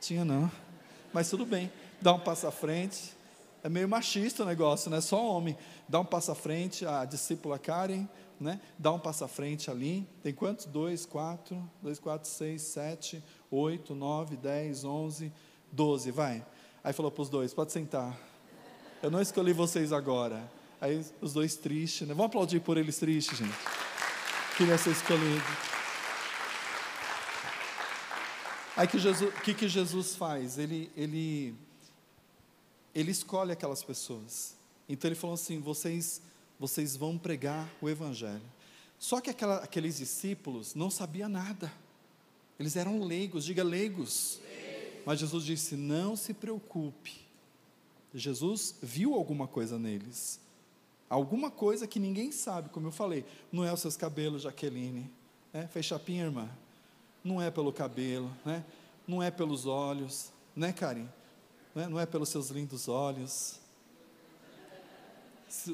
Tinha 0.00 0.24
não. 0.24 0.50
Mas 1.12 1.28
tudo 1.28 1.44
bem. 1.44 1.70
Dá 2.00 2.14
um 2.14 2.20
passo 2.20 2.46
à 2.46 2.50
frente 2.50 3.12
é 3.64 3.68
meio 3.70 3.88
machista 3.88 4.42
o 4.42 4.46
negócio, 4.46 4.90
né? 4.90 5.00
Só 5.00 5.26
homem. 5.26 5.56
Dá 5.88 5.98
um 5.98 6.04
passo 6.04 6.30
à 6.30 6.34
frente, 6.34 6.84
a 6.84 7.06
discípula 7.06 7.58
Karen, 7.58 8.06
né? 8.38 8.60
Dá 8.78 8.92
um 8.92 8.98
passo 8.98 9.24
à 9.24 9.28
frente 9.28 9.70
ali. 9.70 10.06
Tem 10.22 10.34
quantos? 10.34 10.66
Dois, 10.66 11.06
quatro, 11.06 11.58
dois, 11.80 11.98
quatro, 11.98 12.28
seis, 12.28 12.60
sete, 12.60 13.24
oito, 13.50 13.94
nove, 13.94 14.36
dez, 14.36 14.84
onze, 14.84 15.32
doze, 15.72 16.10
vai. 16.10 16.44
Aí 16.84 16.92
falou 16.92 17.10
para 17.10 17.22
os 17.22 17.30
dois, 17.30 17.54
pode 17.54 17.72
sentar. 17.72 18.14
Eu 19.02 19.10
não 19.10 19.22
escolhi 19.22 19.54
vocês 19.54 19.94
agora. 19.94 20.46
Aí 20.78 21.02
os 21.22 21.32
dois 21.32 21.56
tristes, 21.56 22.06
né? 22.06 22.12
Vamos 22.12 22.26
aplaudir 22.26 22.60
por 22.60 22.76
eles 22.76 22.98
tristes, 22.98 23.38
gente. 23.38 23.56
Queria 24.58 24.76
ser 24.76 24.90
escolhido. 24.90 25.42
Aí 28.76 28.86
que 28.86 28.98
Jesus, 28.98 29.32
que 29.42 29.54
que 29.54 29.68
Jesus 29.68 30.16
faz? 30.16 30.58
Ele, 30.58 30.92
ele 30.94 31.56
ele 32.94 33.10
escolhe 33.10 33.52
aquelas 33.52 33.82
pessoas. 33.82 34.54
Então 34.88 35.08
ele 35.08 35.14
falou 35.14 35.34
assim: 35.34 35.60
vocês, 35.60 36.20
vocês 36.58 36.96
vão 36.96 37.18
pregar 37.18 37.70
o 37.80 37.88
evangelho. 37.88 38.42
Só 38.98 39.20
que 39.20 39.30
aquela, 39.30 39.56
aqueles 39.56 39.98
discípulos 39.98 40.74
não 40.74 40.90
sabiam 40.90 41.28
nada. 41.28 41.72
Eles 42.58 42.76
eram 42.76 43.02
leigos, 43.02 43.44
diga 43.44 43.64
leigos. 43.64 44.40
Mas 45.04 45.18
Jesus 45.18 45.44
disse: 45.44 45.76
não 45.76 46.16
se 46.16 46.32
preocupe. 46.32 47.24
Jesus 48.14 48.76
viu 48.80 49.14
alguma 49.14 49.48
coisa 49.48 49.78
neles. 49.78 50.40
Alguma 51.10 51.50
coisa 51.50 51.86
que 51.86 51.98
ninguém 51.98 52.32
sabe, 52.32 52.68
como 52.68 52.86
eu 52.86 52.92
falei. 52.92 53.24
Não 53.50 53.64
é 53.64 53.72
os 53.72 53.80
seus 53.80 53.96
cabelos, 53.96 54.42
Jaqueline. 54.42 55.10
Né? 55.52 55.68
Fez 55.68 55.86
chapinha, 55.86 56.24
irmã? 56.24 56.48
Não 57.22 57.42
é 57.42 57.50
pelo 57.50 57.72
cabelo, 57.72 58.30
né? 58.44 58.64
não 59.06 59.22
é 59.22 59.30
pelos 59.30 59.66
olhos, 59.66 60.30
né, 60.54 60.72
Karen? 60.72 61.06
Não 61.74 61.82
é, 61.82 61.88
não 61.88 62.00
é 62.00 62.06
pelos 62.06 62.28
seus 62.28 62.50
lindos 62.50 62.88
olhos, 62.88 63.58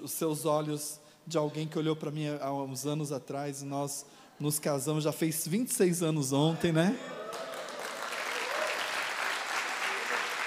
os 0.03 0.13
seus 0.13 0.45
olhos 0.45 0.99
de 1.27 1.37
alguém 1.37 1.69
que 1.69 1.79
olhou 1.79 1.95
para 1.95 2.11
mim 2.11 2.27
há 2.41 2.53
uns 2.53 2.87
anos 2.87 3.13
atrás, 3.13 3.63
e 3.63 3.65
nós 3.67 4.07
nos 4.39 4.59
casamos, 4.59 5.05
já 5.05 5.13
fez 5.13 5.47
26 5.47 6.03
anos 6.03 6.33
ontem, 6.33 6.73
né? 6.73 6.99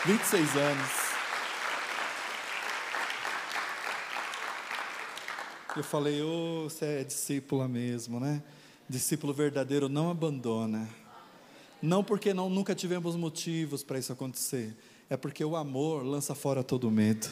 26 0.05 0.57
anos. 0.57 0.89
Eu 5.75 5.83
falei, 5.83 6.22
ô, 6.22 6.65
oh, 6.65 6.69
você 6.69 6.86
é 6.86 7.03
discípula 7.03 7.67
mesmo, 7.67 8.19
né? 8.19 8.43
Discípulo 8.89 9.33
verdadeiro 9.33 9.88
não 9.88 10.10
abandona. 10.10 10.89
Não 11.81 12.03
porque 12.03 12.33
não, 12.33 12.50
nunca 12.50 12.75
tivemos 12.75 13.15
motivos 13.15 13.83
para 13.83 13.98
isso 13.98 14.12
acontecer. 14.13 14.75
É 15.13 15.17
porque 15.17 15.46
o 15.46 15.55
amor 15.55 16.03
lança 16.03 16.34
fora 16.34 16.63
todo 16.63 16.89
medo. 16.89 17.27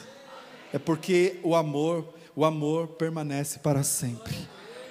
É 0.72 0.78
porque 0.78 1.40
o 1.42 1.56
amor, 1.56 2.14
o 2.36 2.46
amor 2.46 2.90
permanece 2.90 3.58
para 3.58 3.82
sempre. 3.82 4.36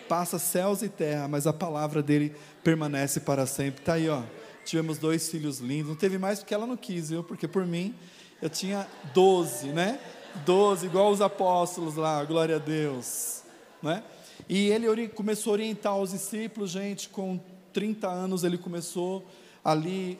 Passa 0.08 0.40
céus 0.40 0.82
e 0.82 0.88
terra, 0.88 1.28
mas 1.28 1.46
a 1.46 1.52
palavra 1.52 2.02
dele 2.02 2.34
permanece 2.64 3.20
para 3.20 3.46
sempre. 3.46 3.84
Tá 3.84 3.92
aí, 3.92 4.08
ó. 4.08 4.24
Tivemos 4.64 4.98
dois 4.98 5.28
filhos 5.28 5.60
lindos. 5.60 5.90
Não 5.90 5.94
teve 5.94 6.18
mais 6.18 6.40
porque 6.40 6.52
ela 6.52 6.66
não 6.66 6.76
quis, 6.76 7.10
viu? 7.10 7.22
Porque 7.22 7.46
por 7.46 7.64
mim 7.64 7.94
eu 8.42 8.50
tinha 8.50 8.88
doze, 9.14 9.68
né? 9.68 10.00
Doze, 10.44 10.86
igual 10.86 11.12
os 11.12 11.20
apóstolos 11.20 11.94
lá, 11.94 12.24
glória 12.24 12.56
a 12.56 12.58
Deus, 12.58 13.44
né? 13.80 14.02
E 14.48 14.66
ele 14.66 15.06
começou 15.06 15.52
a 15.52 15.54
orientar 15.54 15.96
os 15.96 16.10
discípulos, 16.10 16.72
gente, 16.72 17.08
com 17.08 17.38
30 17.72 18.08
anos 18.08 18.42
ele 18.42 18.58
começou 18.58 19.24
ali, 19.64 20.18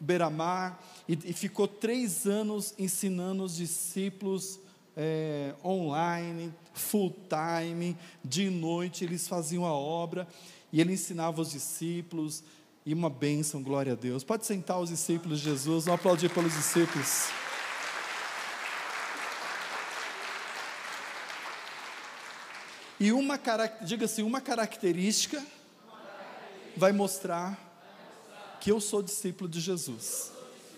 beira-mar, 0.00 0.82
e, 1.06 1.12
e, 1.12 1.32
ficou 1.32 1.68
três 1.68 2.26
anos 2.26 2.74
ensinando 2.78 3.44
os 3.44 3.56
discípulos 3.56 4.58
é, 4.96 5.54
online, 5.64 6.52
full 6.72 7.14
time, 7.28 7.96
de 8.24 8.48
noite, 8.48 9.04
eles 9.04 9.28
faziam 9.28 9.64
a 9.64 9.72
obra, 9.72 10.26
e 10.72 10.80
ele 10.80 10.94
ensinava 10.94 11.40
os 11.40 11.50
discípulos, 11.50 12.42
e 12.84 12.94
uma 12.94 13.10
bênção, 13.10 13.62
glória 13.62 13.92
a 13.92 13.96
Deus. 13.96 14.24
Pode 14.24 14.46
sentar 14.46 14.80
os 14.80 14.88
discípulos 14.88 15.38
de 15.38 15.44
Jesus, 15.44 15.84
vamos 15.84 16.00
aplaudir 16.00 16.30
pelos 16.30 16.54
discípulos. 16.54 17.28
E 22.98 23.12
uma, 23.12 23.38
diga 23.82 24.04
assim, 24.04 24.22
uma 24.22 24.40
característica 24.40 25.42
vai 26.76 26.92
mostrar 26.92 27.69
que 28.60 28.70
eu 28.70 28.80
sou 28.80 29.02
discípulo 29.02 29.48
de 29.48 29.58
Jesus. 29.58 30.32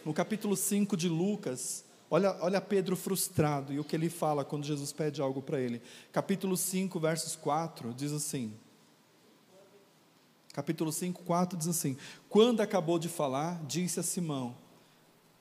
No 0.04 0.14
capítulo 0.14 0.56
5 0.56 0.96
de 0.96 1.08
Lucas, 1.08 1.84
olha, 2.10 2.36
olha 2.40 2.60
Pedro 2.60 2.96
frustrado 2.96 3.72
e 3.72 3.78
o 3.78 3.84
que 3.84 3.96
ele 3.96 4.08
fala 4.08 4.44
quando 4.44 4.64
Jesus 4.64 4.92
pede 4.92 5.20
algo 5.20 5.42
para 5.42 5.60
ele. 5.60 5.82
Capítulo 6.12 6.56
5, 6.56 6.98
versos 7.00 7.36
4, 7.36 7.92
diz 7.92 8.12
assim. 8.12 8.52
Capítulo 10.52 10.92
5, 10.92 11.22
4 11.22 11.58
diz 11.58 11.68
assim: 11.68 11.96
Quando 12.28 12.60
acabou 12.60 12.98
de 12.98 13.08
falar, 13.08 13.60
disse 13.66 13.98
a 13.98 14.02
Simão: 14.02 14.54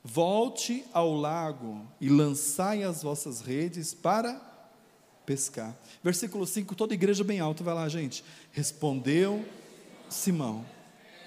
Volte 0.04 0.86
ao 0.94 1.14
lago 1.14 1.86
e 2.00 2.10
lançai 2.10 2.84
as 2.84 3.04
vossas 3.04 3.42
redes 3.42 3.94
para 3.94 4.40
pescar. 5.26 5.76
Versículo 6.04 6.48
5, 6.48 6.74
toda 6.76 6.94
igreja 6.94 7.24
bem 7.24 7.40
alto, 7.40 7.64
vai 7.64 7.74
lá, 7.74 7.88
gente. 7.90 8.24
Respondeu 8.52 9.46
Simão, 10.10 10.66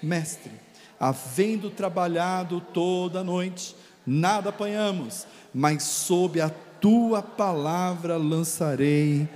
mestre, 0.01 0.51
havendo 0.99 1.69
trabalhado 1.69 2.61
toda 2.61 3.23
noite, 3.23 3.75
nada 4.05 4.49
apanhamos, 4.49 5.25
mas 5.53 5.83
sob 5.83 6.39
a 6.41 6.49
tua 6.49 7.21
palavra 7.21 8.17
lançarei. 8.17 9.27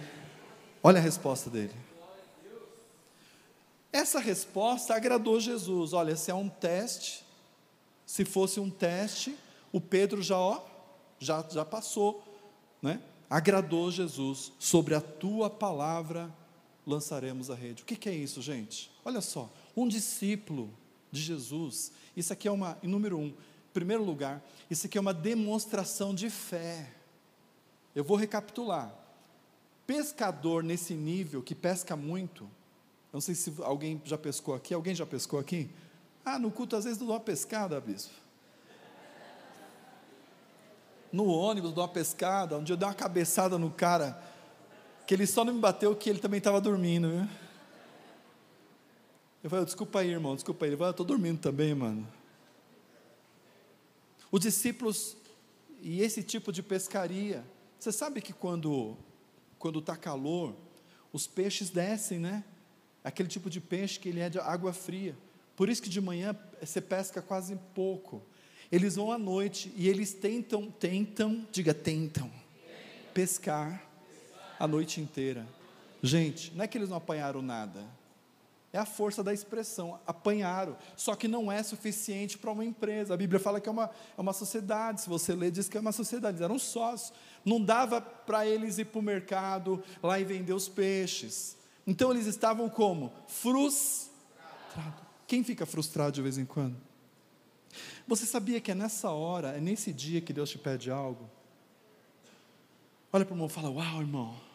Olha 0.84 1.00
a 1.00 1.02
resposta 1.02 1.50
dele. 1.50 1.74
Essa 3.92 4.20
resposta 4.20 4.94
agradou 4.94 5.40
Jesus. 5.40 5.94
Olha, 5.94 6.16
se 6.16 6.30
é 6.30 6.36
um 6.36 6.48
teste, 6.48 7.26
se 8.06 8.24
fosse 8.24 8.60
um 8.60 8.70
teste, 8.70 9.36
o 9.72 9.82
Pedro 9.82 10.22
já, 10.22 10.38
ó, 10.38 10.62
já, 11.20 11.44
já 11.50 11.66
passou, 11.66 12.24
né? 12.82 13.02
agradou 13.30 13.92
Jesus, 13.92 14.52
sobre 14.58 14.96
a 14.96 15.02
tua 15.02 15.50
palavra 15.50 16.34
lançaremos 16.86 17.52
a 17.52 17.56
rede. 17.56 17.84
O 17.84 17.86
que, 17.86 17.96
que 17.96 18.10
é 18.10 18.14
isso, 18.14 18.42
gente? 18.42 18.92
Olha 19.06 19.22
só, 19.22 19.52
um 19.76 19.88
discípulo 19.88 20.74
de 21.12 21.22
Jesus, 21.22 21.92
isso 22.16 22.32
aqui 22.34 22.48
é 22.48 22.52
uma, 22.52 22.78
em 22.84 22.88
número 22.88 23.18
um, 23.18 23.28
em 23.28 23.74
primeiro 23.74 24.04
lugar, 24.04 24.44
isso 24.70 24.86
aqui 24.86 24.98
é 24.98 25.02
uma 25.02 25.14
demonstração 25.14 26.14
de 26.14 26.30
fé. 26.30 26.94
Eu 27.96 28.04
vou 28.04 28.18
recapitular. 28.18 28.94
Pescador 29.88 30.64
nesse 30.64 30.94
nível, 30.94 31.42
que 31.42 31.56
pesca 31.56 31.96
muito, 31.96 32.50
não 33.12 33.20
sei 33.20 33.34
se 33.34 33.54
alguém 33.60 34.00
já 34.06 34.18
pescou 34.18 34.54
aqui, 34.54 34.74
alguém 34.74 34.94
já 34.94 35.06
pescou 35.06 35.40
aqui? 35.40 35.70
Ah, 36.24 36.38
no 36.38 36.52
culto 36.52 36.76
às 36.76 36.84
vezes 36.84 37.00
dou 37.00 37.10
uma 37.10 37.20
pescada, 37.20 37.80
bispo 37.82 38.30
no 41.12 41.28
ônibus, 41.28 41.74
dou 41.74 41.84
uma 41.84 41.90
pescada, 41.90 42.58
um 42.58 42.64
dia 42.64 42.74
eu 42.74 42.78
dei 42.78 42.88
uma 42.88 42.94
cabeçada 42.94 43.58
no 43.58 43.72
cara, 43.72 44.22
que 45.06 45.14
ele 45.14 45.26
só 45.26 45.44
não 45.44 45.54
me 45.54 45.60
bateu 45.60 45.96
que 45.96 46.10
ele 46.10 46.20
também 46.20 46.38
estava 46.38 46.62
dormindo, 46.62 47.10
viu? 47.10 47.28
Eu 49.44 49.50
falei, 49.50 49.66
desculpa 49.66 50.00
aí, 50.00 50.10
irmão, 50.10 50.36
desculpa 50.36 50.66
aí. 50.66 50.70
Ele 50.70 50.78
falou, 50.78 50.90
eu 50.90 50.92
estou 50.92 51.06
dormindo 51.06 51.40
também, 51.40 51.74
mano. 51.74 52.08
Os 54.32 54.42
discípulos, 54.42 55.18
e 55.82 56.02
esse 56.02 56.22
tipo 56.22 56.52
de 56.52 56.62
pescaria, 56.62 57.44
você 57.80 57.92
sabe 57.92 58.22
que 58.22 58.34
quando 58.34 58.98
quando 59.60 59.80
está 59.80 59.96
calor, 59.96 60.56
os 61.12 61.28
peixes 61.28 61.70
descem, 61.70 62.18
né? 62.18 62.44
Aquele 63.04 63.28
tipo 63.28 63.50
de 63.50 63.60
peixe 63.60 64.00
que 64.00 64.08
ele 64.08 64.22
é 64.22 64.30
de 64.30 64.40
água 64.40 64.72
fria. 64.72 65.16
Por 65.56 65.68
isso 65.68 65.82
que 65.82 65.90
de 65.90 66.00
manhã 66.00 66.36
você 66.62 66.80
pesca 66.80 67.22
quase 67.22 67.58
pouco. 67.76 68.24
Eles 68.72 68.96
vão 68.96 69.12
à 69.12 69.18
noite 69.18 69.72
e 69.76 69.90
eles 69.90 70.14
tentam, 70.14 70.72
tentam, 70.72 71.46
diga 71.52 71.74
tentam, 71.74 72.32
pescar 73.14 73.84
a 74.58 74.68
noite 74.68 75.02
inteira. 75.02 75.46
Gente, 76.02 76.54
não 76.56 76.64
é 76.64 76.68
que 76.68 76.78
eles 76.78 76.90
não 76.90 76.98
apanharam 76.98 77.42
nada. 77.42 77.84
É 78.72 78.78
a 78.78 78.86
força 78.86 79.24
da 79.24 79.34
expressão. 79.34 80.00
Apanharam. 80.06 80.78
Só 80.96 81.16
que 81.16 81.28
não 81.28 81.52
é 81.52 81.64
suficiente 81.64 82.38
para 82.38 82.52
uma 82.52 82.64
empresa. 82.64 83.14
A 83.14 83.18
Bíblia 83.18 83.40
fala 83.40 83.60
que 83.60 83.68
é 83.68 83.72
uma, 83.72 83.90
é 84.18 84.22
uma 84.22 84.34
sociedade. 84.34 85.02
Se 85.02 85.10
você 85.10 85.34
ler, 85.34 85.52
diz 85.52 85.68
que 85.68 85.78
é 85.78 85.82
uma 85.82 85.92
sociedade. 85.92 86.38
Eles 86.38 86.46
eram 86.46 86.60
sócios. 86.60 87.12
Não 87.44 87.64
dava 87.64 88.00
para 88.00 88.46
eles 88.46 88.78
ir 88.78 88.86
para 88.86 89.00
o 89.00 89.02
mercado 89.02 89.84
lá 90.04 90.20
e 90.20 90.24
vender 90.24 90.54
os 90.54 90.70
peixes. 90.70 91.58
Então 91.86 92.12
eles 92.12 92.28
estavam 92.28 92.70
como? 92.70 93.12
Frustrados. 93.28 94.10
Quem 95.26 95.44
fica 95.44 95.66
frustrado 95.66 96.12
de 96.12 96.22
vez 96.22 96.38
em 96.38 96.46
quando? 96.46 96.76
Você 98.08 98.26
sabia 98.26 98.60
que 98.60 98.72
é 98.72 98.76
nessa 98.76 99.10
hora, 99.12 99.50
é 99.50 99.60
nesse 99.60 99.94
dia 99.94 100.22
que 100.22 100.34
Deus 100.34 100.50
te 100.50 100.58
pede 100.58 100.90
algo? 100.90 101.30
Olha 103.12 103.26
para 103.26 103.34
o 103.34 103.36
irmão 103.36 103.48
e 103.48 103.50
fala: 103.50 103.70
Uau, 103.70 104.02
irmão. 104.02 104.49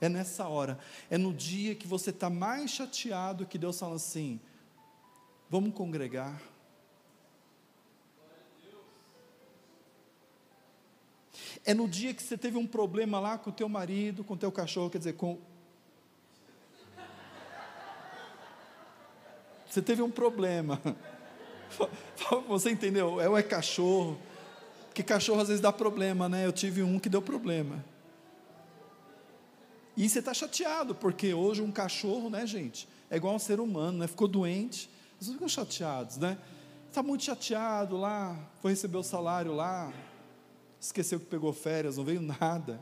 É 0.00 0.08
nessa 0.08 0.46
hora, 0.46 0.78
é 1.10 1.18
no 1.18 1.32
dia 1.32 1.74
que 1.74 1.86
você 1.86 2.10
está 2.10 2.30
mais 2.30 2.70
chateado 2.70 3.46
que 3.46 3.58
Deus 3.58 3.78
fala 3.78 3.96
assim: 3.96 4.40
Vamos 5.50 5.74
congregar. 5.74 6.40
É 11.64 11.74
no 11.74 11.88
dia 11.88 12.14
que 12.14 12.22
você 12.22 12.36
teve 12.36 12.56
um 12.56 12.66
problema 12.66 13.18
lá 13.18 13.36
com 13.36 13.50
o 13.50 13.52
teu 13.52 13.68
marido, 13.68 14.22
com 14.22 14.34
o 14.34 14.36
teu 14.36 14.52
cachorro, 14.52 14.90
quer 14.90 14.98
dizer, 14.98 15.14
com. 15.14 15.38
Você 19.68 19.82
teve 19.82 20.00
um 20.00 20.10
problema. 20.10 20.80
Você 22.48 22.70
entendeu? 22.70 23.20
É 23.20 23.28
ou 23.28 23.36
é 23.36 23.42
cachorro? 23.42 24.18
Porque 24.86 25.02
cachorro 25.02 25.40
às 25.40 25.48
vezes 25.48 25.60
dá 25.60 25.72
problema, 25.72 26.28
né? 26.28 26.46
Eu 26.46 26.52
tive 26.52 26.82
um 26.82 26.98
que 26.98 27.08
deu 27.08 27.20
problema. 27.20 27.84
E 29.98 30.08
você 30.08 30.20
está 30.20 30.32
chateado, 30.32 30.94
porque 30.94 31.34
hoje 31.34 31.60
um 31.60 31.72
cachorro, 31.72 32.30
né, 32.30 32.46
gente, 32.46 32.88
é 33.10 33.16
igual 33.16 33.34
um 33.34 33.38
ser 33.38 33.58
humano, 33.58 33.98
né? 33.98 34.06
Ficou 34.06 34.28
doente, 34.28 34.88
vocês 35.18 35.32
ficam 35.32 35.48
chateados, 35.48 36.18
né? 36.18 36.38
Está 36.88 37.02
muito 37.02 37.24
chateado 37.24 37.96
lá, 37.96 38.38
foi 38.62 38.70
receber 38.70 38.96
o 38.96 39.02
salário 39.02 39.52
lá, 39.52 39.92
esqueceu 40.80 41.18
que 41.18 41.26
pegou 41.26 41.52
férias, 41.52 41.96
não 41.96 42.04
veio 42.04 42.22
nada. 42.22 42.80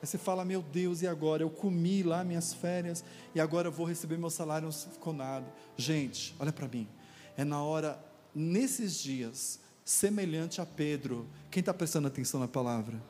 Aí 0.00 0.06
você 0.08 0.16
fala, 0.16 0.42
meu 0.42 0.62
Deus, 0.62 1.02
e 1.02 1.06
agora? 1.06 1.42
Eu 1.42 1.50
comi 1.50 2.02
lá 2.02 2.24
minhas 2.24 2.54
férias 2.54 3.04
e 3.34 3.40
agora 3.40 3.68
eu 3.68 3.72
vou 3.72 3.84
receber 3.84 4.16
meu 4.16 4.30
salário, 4.30 4.64
não 4.64 4.72
ficou 4.72 5.12
nada. 5.12 5.46
Gente, 5.76 6.34
olha 6.40 6.50
para 6.50 6.66
mim 6.66 6.88
é 7.36 7.44
na 7.44 7.62
hora, 7.62 8.02
nesses 8.34 8.98
dias, 8.98 9.60
semelhante 9.84 10.60
a 10.60 10.66
Pedro. 10.66 11.28
Quem 11.50 11.60
está 11.60 11.72
prestando 11.72 12.08
atenção 12.08 12.40
na 12.40 12.48
palavra? 12.48 13.02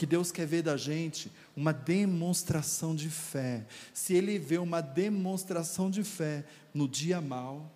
Que 0.00 0.06
Deus 0.06 0.32
quer 0.32 0.46
ver 0.46 0.62
da 0.62 0.78
gente 0.78 1.30
uma 1.54 1.74
demonstração 1.74 2.96
de 2.96 3.10
fé. 3.10 3.66
Se 3.92 4.14
Ele 4.14 4.38
vê 4.38 4.56
uma 4.56 4.80
demonstração 4.80 5.90
de 5.90 6.02
fé 6.02 6.42
no 6.72 6.88
dia 6.88 7.20
mal, 7.20 7.70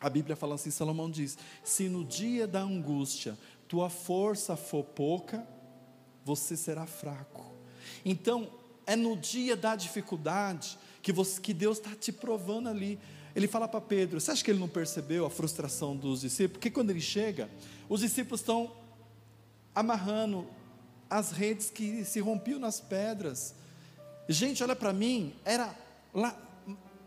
a 0.00 0.08
Bíblia 0.08 0.34
fala 0.34 0.54
assim: 0.54 0.70
Salomão 0.70 1.10
diz: 1.10 1.36
se 1.62 1.90
no 1.90 2.06
dia 2.06 2.46
da 2.46 2.62
angústia 2.62 3.36
tua 3.68 3.90
força 3.90 4.56
for 4.56 4.82
pouca, 4.82 5.46
você 6.24 6.56
será 6.56 6.86
fraco. 6.86 7.52
Então, 8.02 8.50
é 8.86 8.96
no 8.96 9.14
dia 9.14 9.54
da 9.54 9.76
dificuldade 9.76 10.78
que, 11.02 11.12
você, 11.12 11.38
que 11.38 11.52
Deus 11.52 11.76
está 11.76 11.94
te 11.94 12.10
provando 12.10 12.70
ali. 12.70 12.98
Ele 13.36 13.46
fala 13.46 13.68
para 13.68 13.82
Pedro: 13.82 14.18
Você 14.18 14.30
acha 14.30 14.42
que 14.42 14.50
ele 14.50 14.58
não 14.58 14.68
percebeu 14.68 15.26
a 15.26 15.30
frustração 15.30 15.94
dos 15.94 16.22
discípulos? 16.22 16.52
Porque 16.52 16.70
quando 16.70 16.88
ele 16.88 17.02
chega, 17.02 17.50
os 17.90 18.00
discípulos 18.00 18.40
estão 18.40 18.72
amarrando 19.74 20.48
as 21.12 21.30
redes 21.30 21.68
que 21.68 22.06
se 22.06 22.20
rompiam 22.20 22.58
nas 22.58 22.80
pedras. 22.80 23.54
Gente, 24.26 24.62
olha 24.62 24.74
para 24.74 24.94
mim, 24.94 25.34
era 25.44 25.74
la, 26.14 26.34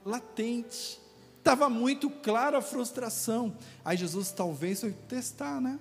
latente. 0.06 1.00
Estava 1.40 1.68
muito 1.70 2.08
clara 2.10 2.60
a 2.60 2.62
frustração. 2.62 3.58
Aí 3.84 3.98
Jesus 3.98 4.32
talvez 4.32 4.82
foi 4.82 4.92
testar, 4.92 5.60
né? 5.60 5.80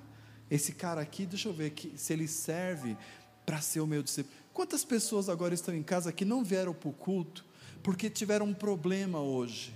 Esse 0.50 0.72
cara 0.72 1.02
aqui, 1.02 1.26
deixa 1.26 1.50
eu 1.50 1.52
ver 1.52 1.66
aqui, 1.66 1.92
se 1.96 2.14
ele 2.14 2.26
serve 2.26 2.96
para 3.44 3.60
ser 3.60 3.80
o 3.80 3.87
meu 3.87 4.02
discípulo. 4.02 4.34
Quantas 4.54 4.84
pessoas 4.87 5.28
agora 5.28 5.52
estão 5.52 5.74
em 5.74 5.82
casa 5.82 6.10
que 6.10 6.24
não 6.24 6.42
vieram 6.42 6.72
para 6.72 6.88
o 6.88 6.92
culto 6.92 7.44
porque 7.82 8.08
tiveram 8.08 8.46
um 8.46 8.54
problema 8.54 9.20
hoje? 9.20 9.74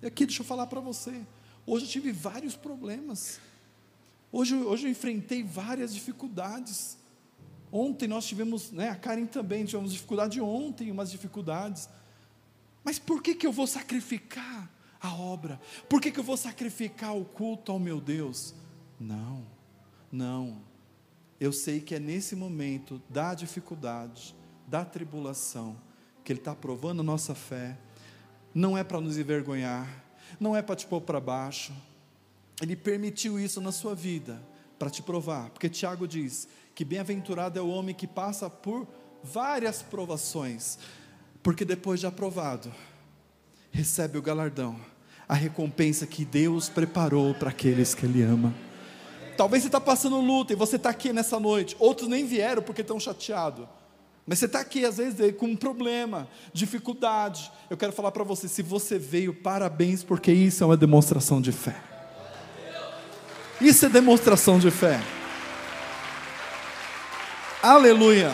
E 0.00 0.06
aqui 0.06 0.26
deixa 0.26 0.42
eu 0.42 0.46
falar 0.46 0.68
para 0.68 0.80
você. 0.80 1.20
Hoje 1.66 1.86
eu 1.86 1.90
tive 1.90 2.12
vários 2.12 2.54
problemas. 2.54 3.40
Hoje, 4.30 4.54
hoje 4.54 4.86
eu 4.86 4.90
enfrentei 4.92 5.42
várias 5.42 5.92
dificuldades. 5.92 6.99
Ontem 7.72 8.08
nós 8.08 8.26
tivemos, 8.26 8.72
né, 8.72 8.88
a 8.88 8.96
Karen 8.96 9.26
também, 9.26 9.64
tivemos 9.64 9.92
dificuldade 9.92 10.40
ontem, 10.40 10.90
umas 10.90 11.10
dificuldades. 11.10 11.88
Mas 12.82 12.98
por 12.98 13.22
que, 13.22 13.34
que 13.34 13.46
eu 13.46 13.52
vou 13.52 13.66
sacrificar 13.66 14.68
a 15.00 15.14
obra? 15.14 15.60
Por 15.88 16.00
que, 16.00 16.10
que 16.10 16.18
eu 16.18 16.24
vou 16.24 16.36
sacrificar 16.36 17.16
o 17.16 17.24
culto 17.24 17.70
ao 17.70 17.78
meu 17.78 18.00
Deus? 18.00 18.54
Não, 18.98 19.46
não. 20.10 20.62
Eu 21.38 21.52
sei 21.52 21.80
que 21.80 21.94
é 21.94 22.00
nesse 22.00 22.34
momento 22.34 23.00
da 23.08 23.34
dificuldade, 23.34 24.34
da 24.66 24.84
tribulação, 24.84 25.76
que 26.24 26.32
Ele 26.32 26.40
está 26.40 26.54
provando 26.54 27.00
a 27.00 27.04
nossa 27.04 27.34
fé. 27.34 27.78
Não 28.52 28.76
é 28.76 28.82
para 28.82 29.00
nos 29.00 29.16
envergonhar, 29.16 30.04
não 30.40 30.56
é 30.56 30.60
para 30.60 30.74
te 30.74 30.86
pôr 30.86 31.00
para 31.00 31.20
baixo. 31.20 31.72
Ele 32.60 32.74
permitiu 32.74 33.38
isso 33.38 33.60
na 33.60 33.70
sua 33.70 33.94
vida 33.94 34.42
para 34.80 34.88
te 34.88 35.02
provar, 35.02 35.50
porque 35.50 35.68
Tiago 35.68 36.08
diz 36.08 36.48
que 36.74 36.86
bem-aventurado 36.86 37.58
é 37.58 37.62
o 37.62 37.68
homem 37.68 37.94
que 37.94 38.06
passa 38.06 38.48
por 38.48 38.88
várias 39.22 39.82
provações, 39.82 40.78
porque 41.42 41.66
depois 41.66 42.00
de 42.00 42.06
aprovado, 42.06 42.72
recebe 43.70 44.16
o 44.16 44.22
galardão, 44.22 44.80
a 45.28 45.34
recompensa 45.34 46.06
que 46.06 46.24
Deus 46.24 46.70
preparou 46.70 47.34
para 47.34 47.50
aqueles 47.50 47.94
que 47.94 48.06
Ele 48.06 48.22
ama. 48.22 48.54
Talvez 49.36 49.64
você 49.64 49.68
está 49.68 49.82
passando 49.82 50.18
luta 50.18 50.54
e 50.54 50.56
você 50.56 50.76
está 50.76 50.88
aqui 50.88 51.12
nessa 51.12 51.38
noite, 51.38 51.76
outros 51.78 52.08
nem 52.08 52.24
vieram 52.24 52.62
porque 52.62 52.80
estão 52.80 52.98
chateados. 52.98 53.68
Mas 54.26 54.38
você 54.38 54.46
está 54.46 54.60
aqui, 54.60 54.86
às 54.86 54.96
vezes, 54.96 55.36
com 55.36 55.44
um 55.44 55.56
problema, 55.56 56.26
dificuldade. 56.54 57.52
Eu 57.68 57.76
quero 57.76 57.92
falar 57.92 58.12
para 58.12 58.24
você: 58.24 58.48
se 58.48 58.62
você 58.62 58.98
veio, 58.98 59.34
parabéns, 59.34 60.02
porque 60.02 60.32
isso 60.32 60.64
é 60.64 60.66
uma 60.66 60.76
demonstração 60.76 61.38
de 61.38 61.52
fé. 61.52 61.89
Isso 63.60 63.86
é 63.86 63.88
demonstração 63.88 64.58
de 64.58 64.70
fé. 64.70 65.00
Aleluia. 67.62 68.32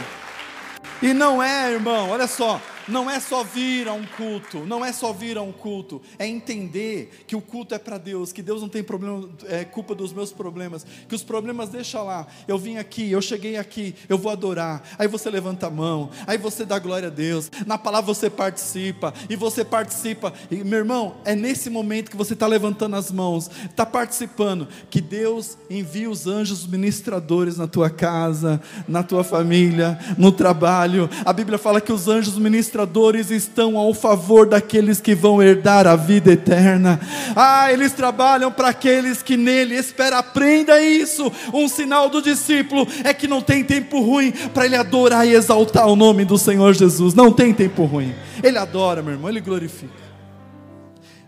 E 1.03 1.13
não 1.13 1.43
é, 1.43 1.73
irmão, 1.73 2.11
olha 2.11 2.27
só, 2.27 2.61
não 2.89 3.11
é 3.11 3.19
só 3.19 3.43
vir 3.43 3.89
a 3.89 3.93
um 3.93 4.05
culto, 4.05 4.65
não 4.67 4.85
é 4.85 4.93
só 4.93 5.13
vir 5.13 5.37
a 5.37 5.43
um 5.43 5.53
culto, 5.53 6.01
é 6.19 6.27
entender 6.27 7.25
que 7.27 7.35
o 7.35 7.41
culto 7.41 7.75
é 7.75 7.79
para 7.79 7.99
Deus, 7.99 8.33
que 8.33 8.43
Deus 8.43 8.61
não 8.63 8.69
tem 8.69 8.83
problema, 8.83 9.29
é 9.47 9.65
culpa 9.65 9.95
dos 9.95 10.13
meus 10.13 10.33
problemas, 10.33 10.87
que 11.09 11.15
os 11.15 11.23
problemas 11.23 11.69
deixa 11.69 12.03
lá. 12.03 12.27
Eu 12.47 12.59
vim 12.59 12.77
aqui, 12.77 13.11
eu 13.11 13.21
cheguei 13.21 13.57
aqui, 13.57 13.95
eu 14.09 14.17
vou 14.17 14.31
adorar. 14.31 14.83
Aí 14.99 15.09
você 15.09 15.31
levanta 15.31 15.67
a 15.67 15.71
mão, 15.71 16.11
aí 16.27 16.39
você 16.39 16.65
dá 16.65 16.79
glória 16.79 17.09
a 17.09 17.11
Deus. 17.11 17.51
Na 17.67 17.79
palavra 17.79 18.15
você 18.15 18.31
participa 18.31 19.13
e 19.29 19.37
você 19.37 19.65
participa. 19.65 20.33
E 20.51 20.63
meu 20.63 20.79
irmão, 20.79 21.17
é 21.25 21.35
nesse 21.35 21.69
momento 21.69 22.11
que 22.11 22.17
você 22.17 22.35
está 22.35 22.47
levantando 22.47 22.97
as 22.97 23.11
mãos, 23.11 23.51
está 23.65 23.85
participando, 23.85 24.69
que 24.91 25.01
Deus 25.01 25.59
envia 25.69 26.09
os 26.11 26.27
anjos 26.27 26.67
ministradores 26.67 27.57
na 27.57 27.67
tua 27.67 27.91
casa, 27.91 28.61
na 28.87 29.03
tua 29.03 29.25
família, 29.25 29.99
no 30.17 30.31
trabalho. 30.31 31.09
A 31.25 31.33
Bíblia 31.33 31.59
fala 31.59 31.81
que 31.81 31.93
os 31.93 32.09
anjos 32.09 32.39
ministradores 32.39 32.76
administradores 32.77 33.31
estão 33.31 33.79
ao 33.79 33.95
favor 33.95 34.47
daqueles 34.47 35.01
que 35.01 35.15
vão 35.15 35.43
herdar 35.43 35.87
a 35.87 35.97
vida 35.97 36.33
eterna. 36.33 37.01
Ah, 37.35 37.73
eles 37.73 37.93
trabalham 37.93 38.53
para 38.53 38.69
aqueles 38.69 39.23
que 39.23 39.37
nele 39.37 39.75
esperam. 39.75 40.19
Aprenda 40.19 40.81
isso. 40.81 41.33
Um 41.53 41.69
sinal 41.69 42.09
do 42.09 42.21
discípulo 42.21 42.87
é 43.03 43.15
que 43.15 43.27
não 43.27 43.41
tem 43.41 43.65
tempo 43.65 44.01
ruim 44.01 44.33
para 44.53 44.67
ele 44.67 44.77
adorar 44.77 45.27
e 45.27 45.33
exaltar 45.33 45.87
o 45.87 45.97
nome 45.97 46.25
do 46.25 46.37
Senhor 46.37 46.75
Jesus. 46.75 47.15
Não 47.15 47.33
tem 47.33 47.55
tempo 47.55 47.85
ruim. 47.85 48.15
Ele 48.43 48.59
adora, 48.59 49.03
meu 49.03 49.15
irmão, 49.15 49.31
ele 49.31 49.41
glorifica. 49.41 50.07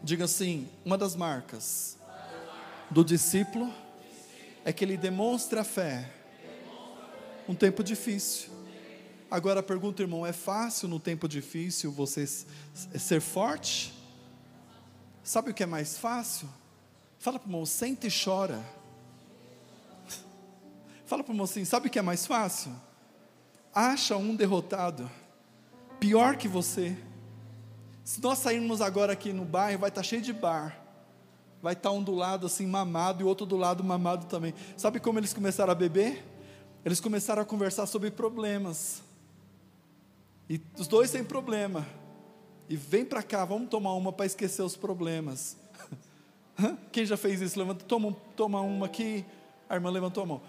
Diga 0.03 0.25
assim: 0.25 0.69
uma 0.85 0.99
das 0.99 1.17
marcas 1.17 1.97
do 2.91 3.05
discípulo 3.05 3.73
é 4.65 4.73
que 4.73 4.85
ele 4.85 4.97
demonstra 4.97 5.65
fé. 5.65 6.11
Um 7.49 7.55
tempo 7.55 7.83
difícil. 7.83 8.58
Agora 9.31 9.63
pergunta, 9.63 10.03
irmão: 10.03 10.27
é 10.27 10.33
fácil 10.33 10.89
no 10.89 10.99
tempo 10.99 11.29
difícil 11.29 11.93
você 11.93 12.27
ser 12.27 13.21
forte? 13.21 13.95
Sabe 15.23 15.51
o 15.51 15.55
que 15.55 15.63
é 15.63 15.67
mais 15.67 15.99
fácil? 15.99 16.49
Fala 17.19 17.39
para 17.39 17.47
o 17.47 17.51
irmão, 17.51 17.67
senta 17.67 18.07
e 18.07 18.11
chora. 18.11 18.65
Fala 21.05 21.23
para 21.23 21.31
o 21.31 21.35
irmão 21.35 21.45
assim: 21.45 21.65
sabe 21.65 21.89
o 21.89 21.91
que 21.91 21.99
é 21.99 22.03
mais 22.03 22.27
fácil? 22.27 22.73
Acha 23.75 24.17
um 24.17 24.35
derrotado, 24.35 25.11
pior 26.01 26.37
que 26.37 26.49
você. 26.49 26.97
Se 28.03 28.23
nós 28.23 28.39
sairmos 28.39 28.81
agora 28.81 29.13
aqui 29.13 29.35
no 29.35 29.45
bairro, 29.45 29.81
vai 29.81 29.91
estar 29.91 30.03
cheio 30.03 30.23
de 30.23 30.33
bar. 30.33 30.81
Vai 31.61 31.75
estar 31.75 31.91
um 31.91 32.03
do 32.03 32.15
lado 32.15 32.47
assim 32.47 32.67
mamado 32.67 33.21
e 33.21 33.25
outro 33.25 33.45
do 33.45 33.57
lado 33.57 33.85
mamado 33.85 34.25
também. 34.27 34.55
Sabe 34.77 34.99
como 34.99 35.19
eles 35.19 35.35
começaram 35.35 35.73
a 35.73 35.75
beber? 35.75 36.25
Eles 36.85 37.01
começaram 37.01 37.43
a 37.43 37.45
conversar 37.45 37.87
sobre 37.87 38.11
problemas. 38.11 39.03
E 40.49 40.61
os 40.77 40.89
dois 40.89 41.11
têm 41.11 41.23
problema. 41.23 41.87
E 42.69 42.77
vem 42.77 43.05
para 43.05 43.23
cá, 43.23 43.45
vamos 43.45 43.69
tomar 43.69 43.93
uma 43.95 44.13
para 44.13 44.27
esquecer 44.27 44.63
os 44.63 44.77
problemas. 44.77 45.57
Quem 46.93 47.07
já 47.07 47.17
fez 47.17 47.41
isso? 47.41 47.59
Levanta, 47.59 47.85
toma, 47.85 48.15
toma 48.37 48.61
uma 48.61 48.87
aqui. 48.87 49.25
A 49.69 49.75
irmã 49.75 49.91
levantou 49.91 50.23
a 50.23 50.27
mão. 50.27 50.41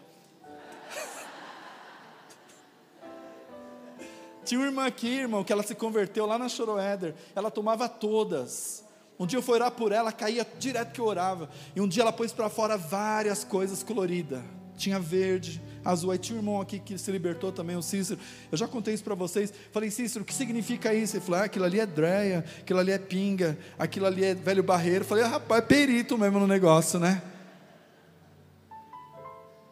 Tinha 4.45 4.59
uma 4.59 4.67
irmã 4.67 4.85
aqui, 4.85 5.07
irmão, 5.07 5.43
que 5.43 5.51
ela 5.51 5.63
se 5.63 5.73
converteu 5.75 6.25
lá 6.25 6.37
na 6.37 6.47
Choroéder. 6.49 7.15
Ela 7.35 7.51
tomava 7.51 7.89
todas. 7.89 8.85
Um 9.19 9.25
dia 9.25 9.37
eu 9.37 9.43
fui 9.43 9.55
orar 9.55 9.71
por 9.71 9.91
ela, 9.91 10.13
caía 10.13 10.47
direto 10.57 10.93
que 10.93 11.01
eu 11.01 11.05
orava. 11.05 11.49
E 11.75 11.81
um 11.81 11.87
dia 11.87 12.03
ela 12.03 12.13
pôs 12.13 12.31
para 12.31 12.49
fora 12.49 12.77
várias 12.77 13.43
coisas 13.43 13.83
coloridas. 13.83 14.41
Tinha 14.79 14.97
verde, 14.97 15.61
azul. 15.83 16.09
Aí 16.09 16.17
tinha 16.17 16.37
um 16.37 16.39
irmão 16.39 16.61
aqui 16.61 16.79
que 16.79 16.97
se 16.97 17.11
libertou 17.11 17.51
também, 17.51 17.75
o 17.75 17.81
Cícero. 17.81 18.17
Eu 18.49 18.57
já 18.57 18.65
contei 18.65 18.93
isso 18.93 19.03
para 19.03 19.13
vocês. 19.13 19.53
Falei, 19.73 19.91
Cícero, 19.91 20.23
o 20.23 20.25
que 20.25 20.33
significa 20.33 20.93
isso? 20.93 21.17
Ele 21.17 21.25
falou, 21.25 21.41
ah, 21.41 21.43
aquilo 21.43 21.65
ali 21.65 21.81
é 21.81 21.85
dreia, 21.85 22.45
aquilo 22.61 22.79
ali 22.79 22.91
é 22.93 22.97
pinga, 22.97 23.57
aquilo 23.77 24.05
ali 24.05 24.23
é 24.23 24.33
velho 24.33 24.63
barreiro. 24.63 25.03
Falei, 25.03 25.25
ah, 25.25 25.27
rapaz, 25.27 25.61
é 25.61 25.65
perito 25.65 26.17
mesmo 26.17 26.39
no 26.39 26.47
negócio, 26.47 26.97
né? 26.97 27.21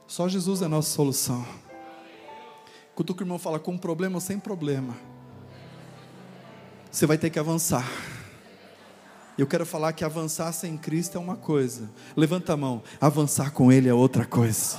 Só 0.06 0.28
Jesus 0.28 0.62
é 0.62 0.66
a 0.66 0.70
nossa 0.70 0.90
solução. 0.90 1.48
Quando 2.94 3.12
o 3.12 3.22
irmão 3.22 3.40
fala 3.40 3.60
com 3.60 3.78
problema 3.78 4.16
ou 4.16 4.22
sem 4.22 4.38
problema, 4.38 4.94
você 6.92 7.06
vai 7.06 7.18
ter 7.18 7.30
que 7.30 7.40
avançar. 7.40 7.88
Eu 9.38 9.46
quero 9.46 9.68
falar 9.68 9.94
que 9.94 10.04
avançar 10.04 10.52
sem 10.52 10.76
Cristo 10.76 11.16
é 11.16 11.22
uma 11.22 11.36
coisa. 11.36 11.88
Levanta 12.16 12.54
a 12.54 12.58
mão. 12.58 12.82
Avançar 13.00 13.52
com 13.52 13.72
Ele 13.72 13.88
é 13.88 13.94
outra 13.94 14.26
coisa. 14.26 14.78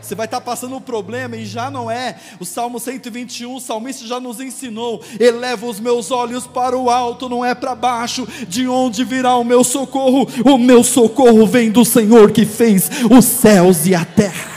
Você 0.00 0.14
vai 0.14 0.26
estar 0.26 0.40
passando 0.40 0.76
um 0.76 0.80
problema 0.80 1.36
e 1.36 1.44
já 1.44 1.68
não 1.68 1.90
é. 1.90 2.16
O 2.38 2.44
Salmo 2.44 2.78
121, 2.78 3.56
o 3.56 3.60
salmista 3.60 4.06
já 4.06 4.20
nos 4.20 4.40
ensinou: 4.40 5.02
eleva 5.18 5.66
os 5.66 5.80
meus 5.80 6.12
olhos 6.12 6.46
para 6.46 6.78
o 6.78 6.88
alto, 6.88 7.28
não 7.28 7.44
é 7.44 7.56
para 7.56 7.74
baixo. 7.74 8.24
De 8.46 8.68
onde 8.68 9.02
virá 9.02 9.34
o 9.34 9.42
meu 9.42 9.64
socorro? 9.64 10.28
O 10.44 10.56
meu 10.56 10.84
socorro 10.84 11.44
vem 11.44 11.72
do 11.72 11.84
Senhor 11.84 12.30
que 12.30 12.46
fez 12.46 12.88
os 13.10 13.24
céus 13.24 13.86
e 13.86 13.94
a 13.96 14.04
terra. 14.04 14.52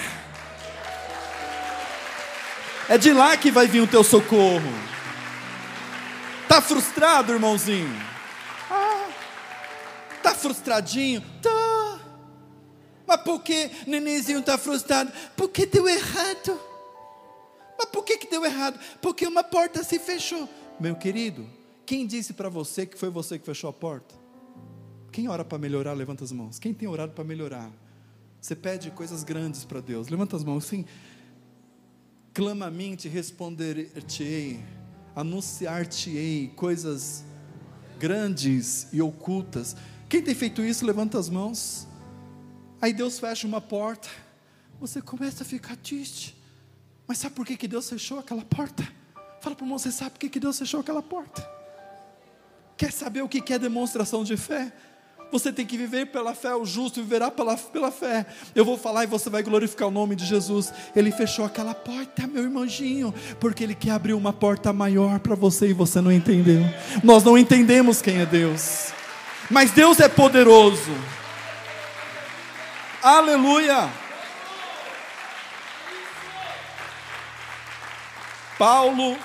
É 2.88 2.99
de 2.99 3.12
lá 3.12 3.36
que 3.36 3.49
vai 3.49 3.65
vir 3.65 3.82
o 3.82 3.88
teu 3.88 4.03
socorro. 4.03 4.71
Tá 6.47 6.62
frustrado, 6.62 7.34
irmãozinho? 7.34 8.09
Ah, 10.19 10.21
tá 10.21 10.36
frustradinho? 10.36 11.21
Tá. 11.41 11.99
Mas 13.08 13.21
por 13.21 13.41
que 13.41 13.71
nenenzinho 13.88 14.39
está 14.39 14.58
frustrado? 14.58 15.12
Porque 15.36 15.65
deu 15.65 15.88
errado. 15.88 16.60
Mas 17.77 17.89
por 17.89 18.03
que, 18.03 18.17
que 18.17 18.29
deu 18.29 18.43
errado? 18.45 18.77
Porque 19.01 19.25
uma 19.25 19.43
porta 19.43 19.84
se 19.84 19.97
fechou. 19.97 20.47
Meu 20.79 20.95
querido, 20.95 21.47
quem 21.86 22.05
disse 22.05 22.34
para 22.34 22.49
você 22.49 22.86
que 22.86 22.97
foi 22.97 23.10
você 23.10 23.39
que 23.39 23.45
fechou 23.45 23.69
a 23.69 23.73
porta? 23.73 24.13
Quem 25.12 25.27
ora 25.27 25.43
para 25.43 25.58
melhorar, 25.58 25.93
levanta 25.93 26.23
as 26.23 26.32
mãos. 26.32 26.60
Quem 26.60 26.73
tem 26.73 26.88
orado 26.88 27.13
para 27.13 27.23
melhorar? 27.23 27.71
Você 28.39 28.55
pede 28.55 28.91
coisas 28.91 29.23
grandes 29.23 29.63
para 29.65 29.79
Deus. 29.79 30.10
Levanta 30.10 30.36
as 30.36 30.43
mãos 30.43 30.65
assim. 30.65 30.86
Clama 32.34 32.67
a 32.67 32.71
mim, 32.71 32.95
te 32.95 33.08
responder-te-ei. 33.08 34.60
Anunciar-te-ei 35.15 36.51
coisas 36.55 37.23
grandes 37.97 38.88
e 38.93 39.01
ocultas. 39.01 39.75
Quem 40.10 40.24
tem 40.24 40.34
feito 40.34 40.63
isso, 40.63 40.86
levanta 40.86 41.19
as 41.19 41.30
mãos. 41.30 41.88
Aí 42.82 42.91
Deus 42.91 43.19
fecha 43.19 43.45
uma 43.45 43.62
porta, 43.62 44.10
você 44.80 45.02
começa 45.02 45.43
a 45.43 45.45
ficar 45.45 45.76
triste. 45.76 46.36
Mas 47.08 47.19
sabe 47.19 47.36
por 47.36 47.45
que, 47.45 47.56
que 47.56 47.67
Deus 47.67 47.89
fechou 47.89 48.19
aquela 48.19 48.43
porta? 48.43 48.84
Fala 49.39 49.56
para 49.56 49.63
o 49.63 49.65
irmão, 49.65 49.78
você 49.78 49.91
sabe 49.91 50.12
por 50.12 50.19
que, 50.19 50.30
que 50.30 50.39
Deus 50.39 50.58
fechou 50.58 50.80
aquela 50.80 51.02
porta? 51.02 51.48
Quer 52.76 52.91
saber 52.91 53.22
o 53.22 53.30
que 53.30 53.54
é 53.54 53.60
demonstração 53.60 54.24
de 54.24 54.36
fé? 54.36 54.74
Você 55.32 55.54
tem 55.54 55.65
que 55.65 55.78
viver 55.78 56.08
pela 56.08 56.34
fé, 56.34 56.56
o 56.56 56.65
justo 56.65 57.02
viverá 57.04 57.30
pela, 57.30 57.56
pela 57.56 57.91
fé. 57.91 58.26
Eu 58.56 58.65
vou 58.65 58.78
falar 58.78 59.04
e 59.04 59.08
você 59.08 59.30
vai 59.30 59.43
glorificar 59.43 59.88
o 59.88 59.91
nome 59.91 60.15
de 60.15 60.26
Jesus. 60.26 60.74
Ele 60.95 61.12
fechou 61.12 61.45
aquela 61.45 61.76
porta, 61.76 62.26
meu 62.26 62.43
irmãozinho, 62.43 63.13
porque 63.39 63.63
Ele 63.63 63.76
quer 63.76 63.91
abrir 63.91 64.13
uma 64.13 64.34
porta 64.34 64.74
maior 64.74 65.19
para 65.19 65.36
você 65.36 65.67
e 65.67 65.74
você 65.74 66.02
não 66.02 66.12
entendeu. 66.12 66.62
Nós 67.04 67.24
não 67.24 67.38
entendemos 67.38 68.02
quem 68.02 68.17
é 68.17 68.26
Deus, 68.26 68.91
mas 69.49 69.71
Deus 69.71 69.99
é 69.99 70.07
poderoso. 70.07 70.91
Aleluia! 73.01 73.89
Paulo 78.57 79.17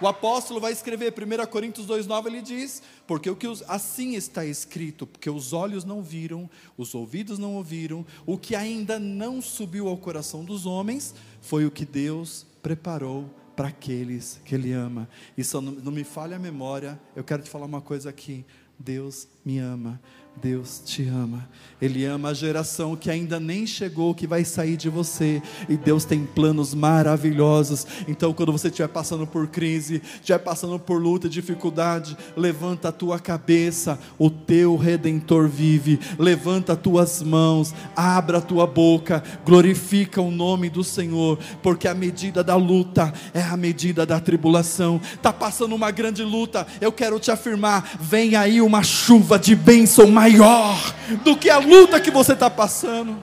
o 0.00 0.08
apóstolo 0.08 0.58
vai 0.58 0.72
escrever, 0.72 1.12
1 1.12 1.46
Coríntios 1.46 1.86
2,9, 1.86 2.26
ele 2.26 2.40
diz: 2.40 2.82
Porque 3.06 3.28
o 3.28 3.36
que 3.36 3.46
assim 3.68 4.14
está 4.14 4.46
escrito, 4.46 5.06
porque 5.06 5.28
os 5.28 5.52
olhos 5.52 5.84
não 5.84 6.02
viram, 6.02 6.48
os 6.76 6.94
ouvidos 6.94 7.38
não 7.38 7.54
ouviram, 7.56 8.06
o 8.24 8.38
que 8.38 8.56
ainda 8.56 8.98
não 8.98 9.42
subiu 9.42 9.88
ao 9.88 9.98
coração 9.98 10.42
dos 10.42 10.64
homens, 10.64 11.14
foi 11.42 11.66
o 11.66 11.70
que 11.70 11.84
Deus 11.84 12.46
preparou 12.62 13.28
para 13.54 13.68
aqueles 13.68 14.40
que 14.42 14.54
Ele 14.54 14.72
ama. 14.72 15.06
Isso 15.36 15.60
não, 15.60 15.72
não 15.72 15.92
me 15.92 16.04
falha 16.04 16.36
a 16.36 16.40
memória, 16.40 16.98
eu 17.14 17.22
quero 17.22 17.42
te 17.42 17.50
falar 17.50 17.66
uma 17.66 17.82
coisa 17.82 18.08
aqui: 18.08 18.46
Deus 18.80 19.28
me 19.44 19.58
ama. 19.58 20.00
Deus 20.36 20.80
te 20.84 21.06
ama. 21.06 21.46
Ele 21.82 22.04
ama 22.04 22.30
a 22.30 22.34
geração 22.34 22.96
que 22.96 23.10
ainda 23.10 23.38
nem 23.40 23.66
chegou, 23.66 24.14
que 24.14 24.26
vai 24.26 24.44
sair 24.44 24.76
de 24.76 24.88
você. 24.88 25.42
E 25.68 25.76
Deus 25.76 26.04
tem 26.04 26.24
planos 26.24 26.74
maravilhosos. 26.74 27.86
Então, 28.08 28.32
quando 28.32 28.52
você 28.52 28.68
estiver 28.68 28.88
passando 28.88 29.26
por 29.26 29.48
crise, 29.48 30.02
estiver 30.14 30.38
passando 30.38 30.78
por 30.78 31.00
luta, 31.00 31.28
dificuldade, 31.28 32.16
levanta 32.36 32.88
a 32.88 32.92
tua 32.92 33.18
cabeça. 33.18 33.98
O 34.18 34.30
teu 34.30 34.76
redentor 34.76 35.48
vive. 35.48 35.98
Levanta 36.18 36.72
as 36.72 36.80
tuas 36.80 37.22
mãos, 37.22 37.74
abra 37.94 38.38
a 38.38 38.42
tua 38.42 38.66
boca, 38.66 39.22
glorifica 39.44 40.20
o 40.20 40.30
nome 40.30 40.70
do 40.70 40.84
Senhor, 40.84 41.38
porque 41.62 41.88
a 41.88 41.94
medida 41.94 42.42
da 42.42 42.56
luta 42.56 43.12
é 43.34 43.42
a 43.42 43.56
medida 43.56 44.06
da 44.06 44.20
tribulação. 44.20 45.00
Está 45.14 45.32
passando 45.32 45.74
uma 45.74 45.90
grande 45.90 46.22
luta. 46.22 46.66
Eu 46.80 46.92
quero 46.92 47.18
te 47.18 47.30
afirmar: 47.30 47.98
vem 48.00 48.36
aí 48.36 48.60
uma 48.70 48.84
chuva 48.84 49.36
de 49.36 49.56
bênção 49.56 50.06
maior 50.06 50.78
do 51.24 51.36
que 51.36 51.50
a 51.50 51.58
luta 51.58 52.00
que 52.00 52.08
você 52.08 52.34
está 52.34 52.48
passando. 52.48 53.20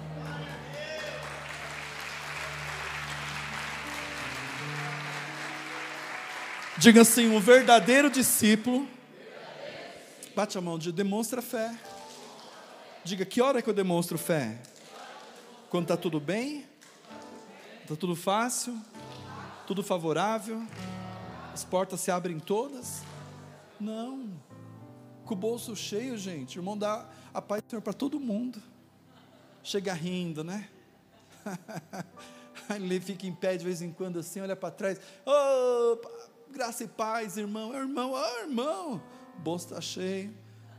Diga 6.77 7.01
assim: 7.01 7.29
um 7.29 7.39
verdadeiro 7.39 8.09
discípulo. 8.09 8.85
Bate 10.35 10.57
a 10.57 10.61
mão, 10.61 10.77
de 10.77 10.91
demonstra 10.91 11.41
fé. 11.41 11.73
Diga, 13.05 13.23
que 13.23 13.41
hora 13.41 13.61
que 13.61 13.69
eu 13.69 13.73
demonstro 13.73 14.17
fé? 14.17 14.57
Quando 15.69 15.85
está 15.85 15.95
tudo 15.95 16.19
bem? 16.19 16.65
Está 17.83 17.95
tudo 17.95 18.17
fácil? 18.17 18.77
Tudo 19.65 19.81
favorável? 19.81 20.61
As 21.53 21.63
portas 21.63 22.01
se 22.01 22.11
abrem 22.11 22.37
todas? 22.37 23.01
Não 23.79 24.45
com 25.27 25.35
o 25.35 25.37
bolso 25.37 25.75
cheio, 25.75 26.17
gente. 26.17 26.57
O 26.57 26.61
irmão 26.61 26.77
dá 26.77 27.07
a 27.33 27.41
paz 27.41 27.61
do 27.61 27.69
Senhor 27.69 27.81
para 27.81 27.93
todo 27.93 28.19
mundo. 28.19 28.59
Chega 29.61 29.93
rindo, 29.93 30.43
né? 30.43 30.69
Ele 32.73 32.99
fica 32.99 33.27
em 33.27 33.35
pé 33.35 33.57
de 33.57 33.65
vez 33.65 33.81
em 33.81 33.91
quando 33.91 34.19
assim, 34.19 34.39
olha 34.39 34.55
para 34.55 34.71
trás. 34.71 34.99
Oh, 35.25 35.97
graça 36.51 36.85
e 36.85 36.87
paz, 36.87 37.37
irmão. 37.37 37.75
É 37.75 37.79
irmão, 37.79 38.13
oh, 38.13 38.39
irmão. 38.39 39.01
O 39.37 39.41
bolso 39.41 39.65
está 39.65 39.81
cheio. 39.81 40.33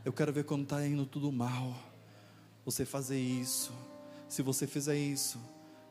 Eu 0.04 0.12
quero 0.12 0.32
ver 0.32 0.44
quando 0.44 0.62
está 0.62 0.84
indo 0.84 1.04
tudo 1.04 1.30
mal. 1.30 1.76
Você 2.64 2.84
fazer 2.84 3.20
isso. 3.20 3.72
Se 4.28 4.42
você 4.42 4.66
fizer 4.66 4.96
isso, 4.96 5.38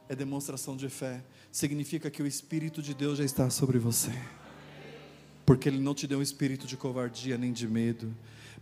é 0.10 0.16
demonstração 0.16 0.76
de 0.76 0.90
fé. 0.90 1.24
Significa 1.52 2.10
que 2.10 2.22
o 2.22 2.28
Espírito 2.28 2.82
de 2.82 2.94
Deus 2.94 3.20
já 3.20 3.24
está 3.24 3.50
sobre 3.50 3.78
você. 3.78 4.12
Porque 5.46 5.70
Ele 5.70 5.80
não 5.80 5.94
te 5.94 6.08
deu 6.08 6.20
um 6.20 6.22
espírito 6.22 6.68
de 6.68 6.76
covardia 6.76 7.38
nem 7.38 7.54
de 7.54 7.68
medo 7.68 8.14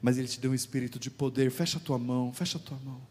mas 0.06 0.20
Ele 0.20 0.28
te 0.28 0.40
deu 0.40 0.52
um 0.52 0.54
espírito 0.54 1.00
de 1.00 1.10
poder. 1.10 1.50
Fecha 1.50 1.80
a 1.80 1.82
tua 1.82 1.98
mão, 1.98 2.32
fecha 2.32 2.60
a 2.60 2.62
tua 2.62 2.78
mão. 2.86 3.02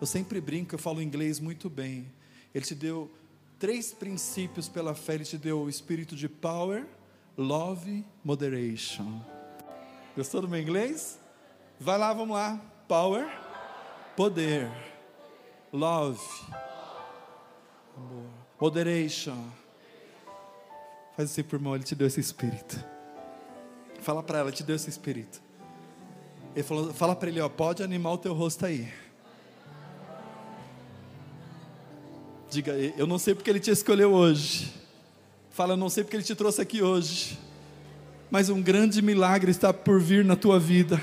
Eu 0.00 0.06
sempre 0.06 0.40
brinco, 0.40 0.72
eu 0.72 0.78
falo 0.78 1.02
inglês 1.02 1.40
muito 1.40 1.68
bem. 1.68 2.06
Ele 2.54 2.64
te 2.64 2.76
deu 2.76 3.10
três 3.58 3.92
princípios 3.92 4.68
pela 4.68 4.94
fé. 4.94 5.16
Ele 5.16 5.24
te 5.24 5.36
deu 5.36 5.62
o 5.62 5.68
espírito 5.68 6.14
de 6.14 6.28
power, 6.28 6.86
love, 7.36 8.04
moderation. 8.22 9.20
Gostou 10.16 10.42
do 10.42 10.48
meu 10.48 10.60
inglês? 10.60 11.18
Vai 11.80 11.98
lá, 11.98 12.12
vamos 12.12 12.36
lá. 12.36 12.56
Power, 12.86 13.26
poder, 14.14 14.70
love, 15.72 16.22
amor, 17.96 18.30
moderation. 18.60 19.44
Faz 21.16 21.32
assim 21.32 21.42
por 21.42 21.56
irmão, 21.56 21.74
ele 21.74 21.82
te 21.82 21.96
deu 21.96 22.06
esse 22.06 22.20
espírito. 22.20 22.78
Fala 23.98 24.22
para 24.22 24.38
ela, 24.38 24.52
te 24.52 24.62
deu 24.62 24.76
esse 24.76 24.88
espírito. 24.88 25.47
Ele 26.58 26.64
falou, 26.64 26.92
fala 26.92 27.14
para 27.14 27.28
ele, 27.28 27.40
ó, 27.40 27.48
pode 27.48 27.84
animar 27.84 28.14
o 28.14 28.18
teu 28.18 28.34
rosto 28.34 28.66
aí. 28.66 28.88
Diga, 32.50 32.72
eu 32.72 33.06
não 33.06 33.16
sei 33.16 33.32
porque 33.32 33.48
ele 33.48 33.60
te 33.60 33.70
escolheu 33.70 34.12
hoje. 34.12 34.74
Fala, 35.50 35.74
eu 35.74 35.76
não 35.76 35.88
sei 35.88 36.02
porque 36.02 36.16
ele 36.16 36.24
te 36.24 36.34
trouxe 36.34 36.60
aqui 36.60 36.82
hoje. 36.82 37.38
Mas 38.28 38.50
um 38.50 38.60
grande 38.60 39.00
milagre 39.00 39.52
está 39.52 39.72
por 39.72 40.00
vir 40.00 40.24
na 40.24 40.34
tua 40.34 40.58
vida. 40.58 41.00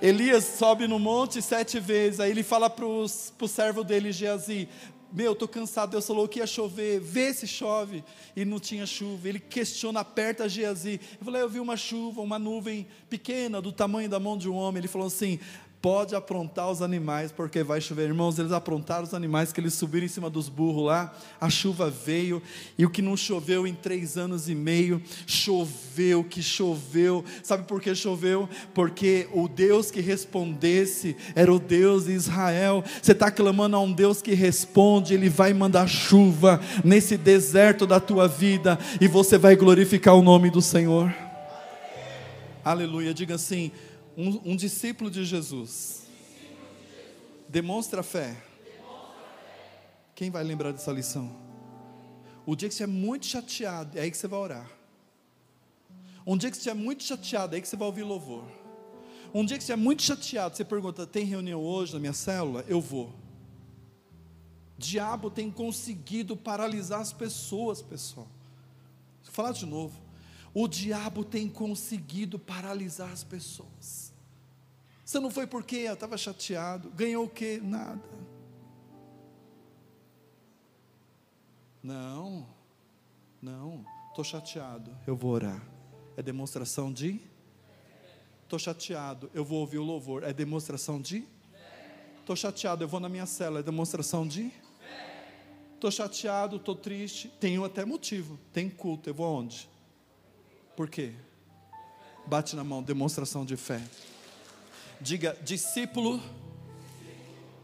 Elias 0.00 0.44
sobe 0.44 0.88
no 0.88 0.98
monte 0.98 1.42
sete 1.42 1.78
vezes, 1.78 2.18
aí 2.18 2.30
ele 2.30 2.42
fala 2.42 2.70
para 2.70 2.86
o 2.86 3.06
servo 3.46 3.84
dele, 3.84 4.10
Geazi: 4.10 4.70
meu, 5.12 5.32
estou 5.32 5.46
cansado, 5.46 5.90
Deus 5.90 6.06
falou 6.06 6.26
que 6.26 6.38
ia 6.38 6.46
chover, 6.46 7.00
vê 7.00 7.32
se 7.34 7.46
chove, 7.46 8.02
e 8.34 8.44
não 8.44 8.58
tinha 8.58 8.86
chuva, 8.86 9.28
ele 9.28 9.38
questiona, 9.38 10.00
aperta 10.00 10.48
Geazi, 10.48 11.00
eu 11.18 11.24
falei, 11.24 11.42
eu 11.42 11.48
vi 11.48 11.60
uma 11.60 11.76
chuva, 11.76 12.20
uma 12.20 12.38
nuvem 12.38 12.86
pequena, 13.10 13.60
do 13.60 13.70
tamanho 13.70 14.08
da 14.08 14.18
mão 14.18 14.38
de 14.38 14.48
um 14.48 14.54
homem, 14.54 14.80
ele 14.80 14.88
falou 14.88 15.06
assim, 15.06 15.38
pode 15.82 16.14
aprontar 16.14 16.70
os 16.70 16.80
animais, 16.80 17.32
porque 17.32 17.64
vai 17.64 17.80
chover. 17.80 18.04
Irmãos, 18.04 18.38
eles 18.38 18.52
aprontaram 18.52 19.02
os 19.02 19.12
animais, 19.12 19.52
que 19.52 19.60
eles 19.60 19.74
subiram 19.74 20.06
em 20.06 20.08
cima 20.08 20.30
dos 20.30 20.48
burros 20.48 20.86
lá, 20.86 21.12
a 21.40 21.50
chuva 21.50 21.90
veio, 21.90 22.40
e 22.78 22.86
o 22.86 22.90
que 22.90 23.02
não 23.02 23.16
choveu 23.16 23.66
em 23.66 23.74
três 23.74 24.16
anos 24.16 24.48
e 24.48 24.54
meio, 24.54 25.02
choveu, 25.26 26.22
que 26.22 26.40
choveu. 26.40 27.24
Sabe 27.42 27.64
por 27.66 27.80
que 27.80 27.92
choveu? 27.96 28.48
Porque 28.72 29.26
o 29.32 29.48
Deus 29.48 29.90
que 29.90 30.00
respondesse 30.00 31.16
era 31.34 31.52
o 31.52 31.58
Deus 31.58 32.04
de 32.04 32.12
Israel. 32.12 32.84
Você 33.02 33.10
está 33.10 33.28
clamando 33.28 33.74
a 33.74 33.80
um 33.80 33.92
Deus 33.92 34.22
que 34.22 34.34
responde, 34.34 35.14
Ele 35.14 35.28
vai 35.28 35.52
mandar 35.52 35.88
chuva 35.88 36.60
nesse 36.84 37.16
deserto 37.16 37.88
da 37.88 37.98
tua 37.98 38.28
vida, 38.28 38.78
e 39.00 39.08
você 39.08 39.36
vai 39.36 39.56
glorificar 39.56 40.14
o 40.14 40.22
nome 40.22 40.48
do 40.48 40.62
Senhor. 40.62 41.12
Aleluia, 42.64 43.12
diga 43.12 43.34
assim: 43.34 43.72
um, 44.16 44.52
um 44.52 44.56
discípulo 44.56 45.10
de 45.10 45.24
Jesus 45.24 46.02
demonstra 47.48 48.02
fé. 48.02 48.36
Quem 50.14 50.30
vai 50.30 50.42
lembrar 50.42 50.72
dessa 50.72 50.92
lição? 50.92 51.34
O 52.44 52.56
dia 52.56 52.68
que 52.68 52.74
você 52.74 52.84
é 52.84 52.86
muito 52.86 53.26
chateado, 53.26 53.98
é 53.98 54.02
aí 54.02 54.10
que 54.10 54.16
você 54.16 54.26
vai 54.26 54.38
orar. 54.40 54.70
Um 56.26 56.36
dia 56.36 56.50
que 56.50 56.56
você 56.56 56.70
é 56.70 56.74
muito 56.74 57.02
chateado, 57.02 57.54
é 57.54 57.56
aí 57.56 57.62
que 57.62 57.68
você 57.68 57.76
vai 57.76 57.86
ouvir 57.86 58.02
louvor. 58.02 58.44
Um 59.34 59.44
dia 59.44 59.56
que 59.56 59.64
você 59.64 59.72
é 59.72 59.76
muito 59.76 60.02
chateado, 60.02 60.56
você 60.56 60.64
pergunta: 60.64 61.06
tem 61.06 61.24
reunião 61.24 61.60
hoje 61.62 61.94
na 61.94 62.00
minha 62.00 62.12
célula? 62.12 62.64
Eu 62.68 62.80
vou. 62.80 63.12
Diabo 64.76 65.30
tem 65.30 65.50
conseguido 65.50 66.36
paralisar 66.36 67.00
as 67.00 67.12
pessoas, 67.12 67.80
pessoal. 67.80 68.28
Vou 69.22 69.32
falar 69.32 69.52
de 69.52 69.64
novo. 69.64 70.01
O 70.54 70.68
diabo 70.68 71.24
tem 71.24 71.48
conseguido 71.48 72.38
paralisar 72.38 73.10
as 73.10 73.24
pessoas. 73.24 74.12
Você 75.04 75.18
não 75.18 75.30
foi 75.30 75.46
porque 75.46 75.76
eu 75.76 75.94
estava 75.94 76.16
chateado. 76.16 76.90
Ganhou 76.90 77.24
o 77.24 77.28
quê? 77.28 77.60
Nada. 77.62 78.02
Não, 81.82 82.46
não, 83.40 83.84
estou 84.10 84.22
chateado, 84.22 84.96
eu 85.04 85.16
vou 85.16 85.32
orar. 85.32 85.60
É 86.16 86.22
demonstração 86.22 86.92
de? 86.92 87.20
Estou 88.44 88.56
chateado, 88.56 89.28
eu 89.34 89.44
vou 89.44 89.58
ouvir 89.58 89.78
o 89.78 89.82
louvor. 89.82 90.22
É 90.22 90.32
demonstração 90.32 91.00
de? 91.00 91.26
Estou 92.20 92.36
chateado, 92.36 92.84
eu 92.84 92.88
vou 92.88 93.00
na 93.00 93.08
minha 93.08 93.26
cela. 93.26 93.58
É 93.58 93.62
demonstração 93.62 94.28
de? 94.28 94.52
Estou 95.74 95.90
chateado, 95.90 96.56
estou 96.56 96.76
triste. 96.76 97.28
Tenho 97.40 97.64
até 97.64 97.84
motivo. 97.84 98.38
Tem 98.52 98.70
culto, 98.70 99.10
eu 99.10 99.14
vou 99.14 99.26
aonde? 99.26 99.68
Por 100.82 100.90
quê? 100.90 101.12
Bate 102.26 102.56
na 102.56 102.64
mão, 102.64 102.82
demonstração 102.82 103.44
de 103.44 103.56
fé. 103.56 103.80
Diga, 105.00 105.38
discípulo, 105.40 106.20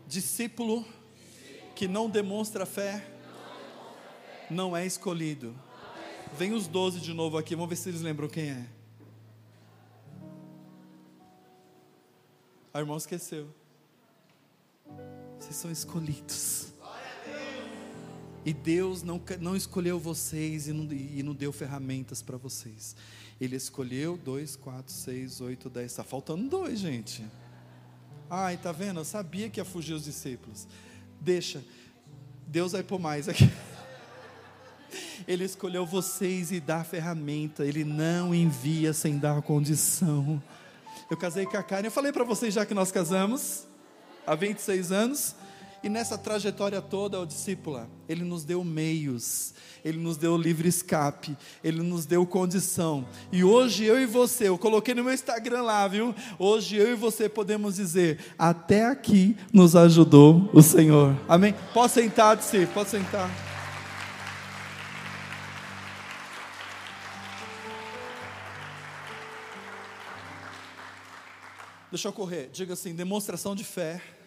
discípulo 0.06 0.86
que 1.74 1.88
não 1.88 2.08
demonstra 2.08 2.64
fé, 2.64 3.04
não 4.48 4.76
é 4.76 4.86
escolhido. 4.86 5.52
Vem 6.34 6.52
os 6.52 6.68
doze 6.68 7.00
de 7.00 7.12
novo 7.12 7.36
aqui, 7.36 7.56
vamos 7.56 7.70
ver 7.70 7.74
se 7.74 7.88
eles 7.88 8.02
lembram 8.02 8.28
quem 8.28 8.50
é. 8.50 8.68
Ah, 12.72 12.78
A 12.78 12.78
irmã 12.78 12.96
esqueceu. 12.96 13.52
Vocês 15.40 15.56
são 15.56 15.72
escolhidos. 15.72 16.72
E 18.48 18.54
Deus 18.54 19.02
não, 19.02 19.20
não 19.40 19.54
escolheu 19.54 19.98
vocês 19.98 20.68
e 20.68 20.72
não, 20.72 20.90
e 20.90 21.22
não 21.22 21.34
deu 21.34 21.52
ferramentas 21.52 22.22
para 22.22 22.38
vocês. 22.38 22.96
Ele 23.38 23.54
escolheu 23.54 24.16
dois, 24.16 24.56
quatro, 24.56 24.90
seis, 24.90 25.42
oito, 25.42 25.68
dez. 25.68 25.90
Está 25.90 26.02
faltando 26.02 26.48
dois, 26.48 26.78
gente. 26.78 27.22
Ai, 28.30 28.56
tá 28.56 28.72
vendo? 28.72 29.00
Eu 29.00 29.04
sabia 29.04 29.50
que 29.50 29.60
ia 29.60 29.66
fugir 29.66 29.92
os 29.92 30.04
discípulos. 30.04 30.66
Deixa. 31.20 31.62
Deus 32.46 32.72
vai 32.72 32.82
pôr 32.82 32.98
mais 32.98 33.28
aqui. 33.28 33.52
Ele 35.28 35.44
escolheu 35.44 35.84
vocês 35.84 36.50
e 36.50 36.58
dá 36.58 36.82
ferramenta. 36.82 37.66
Ele 37.66 37.84
não 37.84 38.34
envia 38.34 38.94
sem 38.94 39.18
dar 39.18 39.42
condição. 39.42 40.42
Eu 41.10 41.18
casei 41.18 41.44
com 41.44 41.58
a 41.58 41.62
Karen. 41.62 41.88
Eu 41.88 41.92
falei 41.92 42.12
para 42.12 42.24
vocês 42.24 42.54
já 42.54 42.64
que 42.64 42.72
nós 42.72 42.90
casamos 42.90 43.66
há 44.26 44.34
26 44.34 44.90
anos. 44.90 45.34
E 45.82 45.88
nessa 45.88 46.18
trajetória 46.18 46.82
toda, 46.82 47.20
o 47.20 47.26
discípula, 47.26 47.88
ele 48.08 48.24
nos 48.24 48.44
deu 48.44 48.64
meios, 48.64 49.54
ele 49.84 49.98
nos 49.98 50.16
deu 50.16 50.36
livre 50.36 50.68
escape, 50.68 51.36
ele 51.62 51.82
nos 51.82 52.04
deu 52.04 52.26
condição. 52.26 53.06
E 53.30 53.44
hoje 53.44 53.84
eu 53.84 54.00
e 54.00 54.04
você, 54.04 54.48
eu 54.48 54.58
coloquei 54.58 54.92
no 54.92 55.04
meu 55.04 55.14
Instagram 55.14 55.62
lá, 55.62 55.86
viu? 55.86 56.12
Hoje 56.36 56.76
eu 56.76 56.90
e 56.90 56.94
você 56.96 57.28
podemos 57.28 57.76
dizer: 57.76 58.18
até 58.36 58.86
aqui 58.86 59.36
nos 59.52 59.76
ajudou 59.76 60.50
o 60.52 60.60
Senhor. 60.60 61.16
Amém? 61.28 61.54
Pode 61.72 61.92
sentar, 61.92 62.36
discípulo, 62.36 62.74
pode 62.74 62.90
sentar. 62.90 63.30
Deixa 71.88 72.08
eu 72.08 72.12
correr. 72.12 72.50
Diga 72.52 72.72
assim: 72.74 72.96
demonstração 72.96 73.54
de 73.54 73.62
fé. 73.62 74.17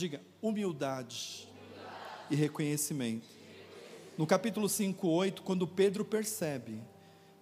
Diga 0.00 0.22
humildade, 0.40 1.46
humildade. 1.46 2.26
e 2.30 2.34
reconhecimento. 2.34 3.28
No 4.16 4.26
capítulo 4.26 4.66
5, 4.66 5.06
8, 5.06 5.42
quando 5.42 5.66
Pedro 5.66 6.06
percebe 6.06 6.80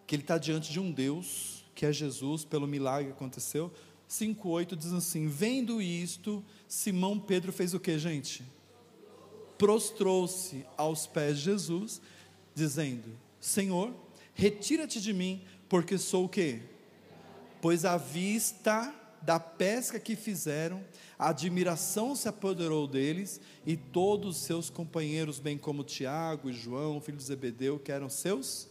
que 0.05 0.17
ele 0.17 0.25
está 0.25 0.39
diante 0.39 0.73
de 0.73 0.81
um 0.81 0.91
Deus, 0.91 1.65
que 1.73 1.87
é 1.87 1.93
Jesus, 1.93 2.45
pelo 2.45 2.67
milagre 2.67 3.13
que 3.13 3.13
aconteceu, 3.13 3.73
5, 4.09 4.49
8 4.49 4.75
diz 4.75 4.93
assim: 4.93 5.29
Vendo 5.29 5.81
isto, 5.81 6.45
Simão 6.67 7.17
Pedro 7.17 7.53
fez 7.53 7.75
o 7.75 7.79
que, 7.79 7.97
gente? 7.97 8.43
Prostrou-se 9.57 10.67
aos 10.77 11.07
pés 11.07 11.39
de 11.39 11.45
Jesus, 11.45 12.03
dizendo: 12.57 13.17
Senhor, 13.39 13.95
retira-te 14.35 15.01
de 15.01 15.13
mim, 15.13 15.45
porque 15.69 15.97
sou 15.97 16.25
o 16.25 16.29
que? 16.29 16.61
pois 17.61 17.85
à 17.85 17.97
vista 17.97 18.93
da 19.23 19.41
pesca 19.41 19.99
que 19.99 20.17
fizeram, 20.17 20.85
a 21.19 21.31
admiração 21.31 22.15
se 22.15 22.29
apoderou 22.29 22.87
deles 22.87 23.41
e 23.67 23.77
todos 23.77 24.37
os 24.37 24.43
seus 24.43 24.71
companheiros, 24.71 25.39
bem 25.39 25.59
como 25.59 25.85
Tiago 25.85 26.49
e 26.49 26.53
João, 26.53 27.01
filhos 27.01 27.23
de 27.23 27.29
Zebedeu, 27.29 27.79
que 27.79 27.93
eram 27.93 28.09
seus 28.09 28.69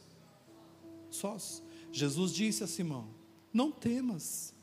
sós. 1.10 1.62
Jesus 1.92 2.32
disse 2.32 2.64
a 2.64 2.68
Simão: 2.68 3.10
Não 3.54 3.72
temas, 3.72 4.54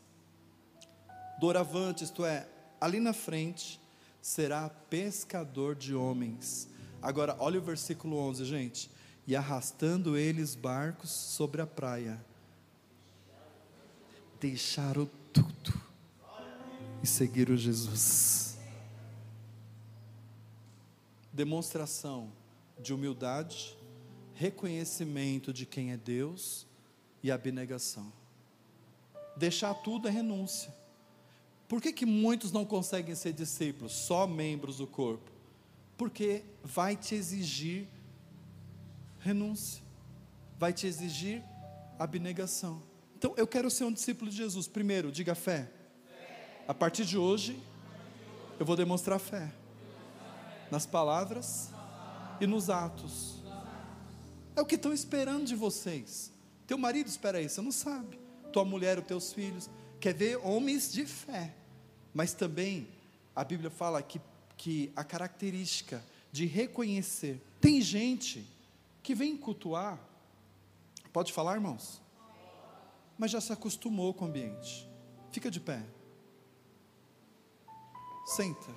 doravante, 1.39 2.05
isto 2.05 2.25
é, 2.25 2.49
ali 2.81 3.01
na 3.01 3.13
frente, 3.13 3.81
será 4.21 4.69
pescador 4.69 5.75
de 5.75 5.95
homens. 5.95 6.69
Agora, 7.03 7.37
olha 7.39 7.59
o 7.59 7.63
versículo 7.63 8.17
11, 8.17 8.45
gente. 8.45 8.91
E 9.27 9.35
arrastando 9.35 10.17
eles 10.17 10.55
barcos 10.55 11.11
sobre 11.11 11.63
a 11.63 11.67
praia, 11.67 12.23
deixaram 14.39 15.09
tudo 15.35 15.75
e 17.03 17.07
seguiram 17.07 17.57
Jesus. 17.57 18.57
Demonstração 21.33 22.33
de 22.79 22.95
humildade, 22.95 23.77
reconhecimento 24.35 25.53
de 25.53 25.67
quem 25.67 25.93
é 25.93 25.97
Deus 25.97 26.67
e 27.23 27.31
abnegação. 27.31 28.13
Deixar 29.37 29.75
tudo 29.75 30.09
é 30.09 30.11
renúncia. 30.11 30.75
Por 31.69 31.83
que, 31.83 31.93
que 31.93 32.07
muitos 32.07 32.53
não 32.53 32.65
conseguem 32.65 33.15
ser 33.15 33.33
discípulos, 33.33 33.93
só 33.93 34.27
membros 34.27 34.79
do 34.79 34.87
corpo? 34.87 35.31
Porque 35.97 36.45
vai 36.63 36.97
te 36.97 37.15
exigir 37.15 37.89
renúncia, 39.19 39.83
vai 40.59 40.73
te 40.73 40.87
exigir 40.87 41.43
abnegação. 41.99 42.83
Então, 43.25 43.33
eu 43.39 43.47
quero 43.47 43.71
ser 43.71 43.85
um 43.85 43.91
discípulo 43.91 44.31
de 44.31 44.37
Jesus. 44.37 44.69
Primeiro, 44.69 45.11
diga 45.11 45.35
fé. 45.35 45.71
A 46.69 46.75
partir 46.75 47.07
de 47.07 47.17
hoje, 47.17 47.59
eu 48.61 48.67
vou 48.67 48.77
demonstrar 48.77 49.19
fé. 49.19 49.51
Nas 50.71 50.85
palavras 50.85 51.71
e 52.39 52.47
nos 52.47 52.69
atos. 52.69 53.43
É 54.55 54.61
o 54.61 54.67
que 54.67 54.75
estão 54.75 54.93
esperando 54.93 55.47
de 55.47 55.55
vocês. 55.55 56.31
Teu 56.67 56.77
marido 56.77 57.07
espera 57.07 57.41
isso, 57.41 57.63
não 57.63 57.73
sabe. 57.73 58.21
Tua 58.53 58.63
mulher, 58.63 58.99
os 58.99 59.07
teus 59.07 59.33
filhos. 59.33 59.71
Quer 59.99 60.13
ver 60.13 60.37
homens 60.45 60.93
de 60.93 61.07
fé. 61.07 61.55
Mas 62.13 62.35
também, 62.35 62.87
a 63.35 63.43
Bíblia 63.43 63.71
fala 63.71 64.03
que, 64.03 64.21
que 64.55 64.93
a 64.95 65.03
característica 65.03 66.05
de 66.31 66.45
reconhecer. 66.45 67.41
Tem 67.59 67.81
gente 67.81 68.47
que 69.03 69.15
vem 69.15 69.35
cultuar. 69.35 69.99
Pode 71.11 71.33
falar, 71.33 71.55
irmãos? 71.55 72.04
Mas 73.19 73.31
já 73.31 73.41
se 73.41 73.53
acostumou 73.53 74.13
com 74.13 74.25
o 74.25 74.29
ambiente. 74.29 74.91
Fica 75.31 75.51
de 75.51 75.61
pé. 75.61 75.83
Senta. 78.25 78.73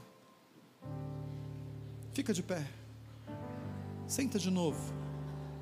Fica 2.13 2.33
de 2.33 2.43
pé. 2.43 2.67
Senta 4.07 4.39
de 4.39 4.49
novo. 4.49 4.93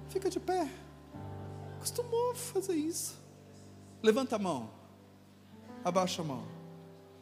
Fica 0.10 0.30
de 0.30 0.40
pé. 0.40 0.70
Acostumou 1.76 2.32
a 2.32 2.36
fazer 2.36 2.76
isso. 2.76 3.20
Levanta 4.02 4.36
a 4.36 4.40
mão. 4.40 4.72
Abaixa 5.84 6.22
a 6.22 6.26
mão. 6.26 6.46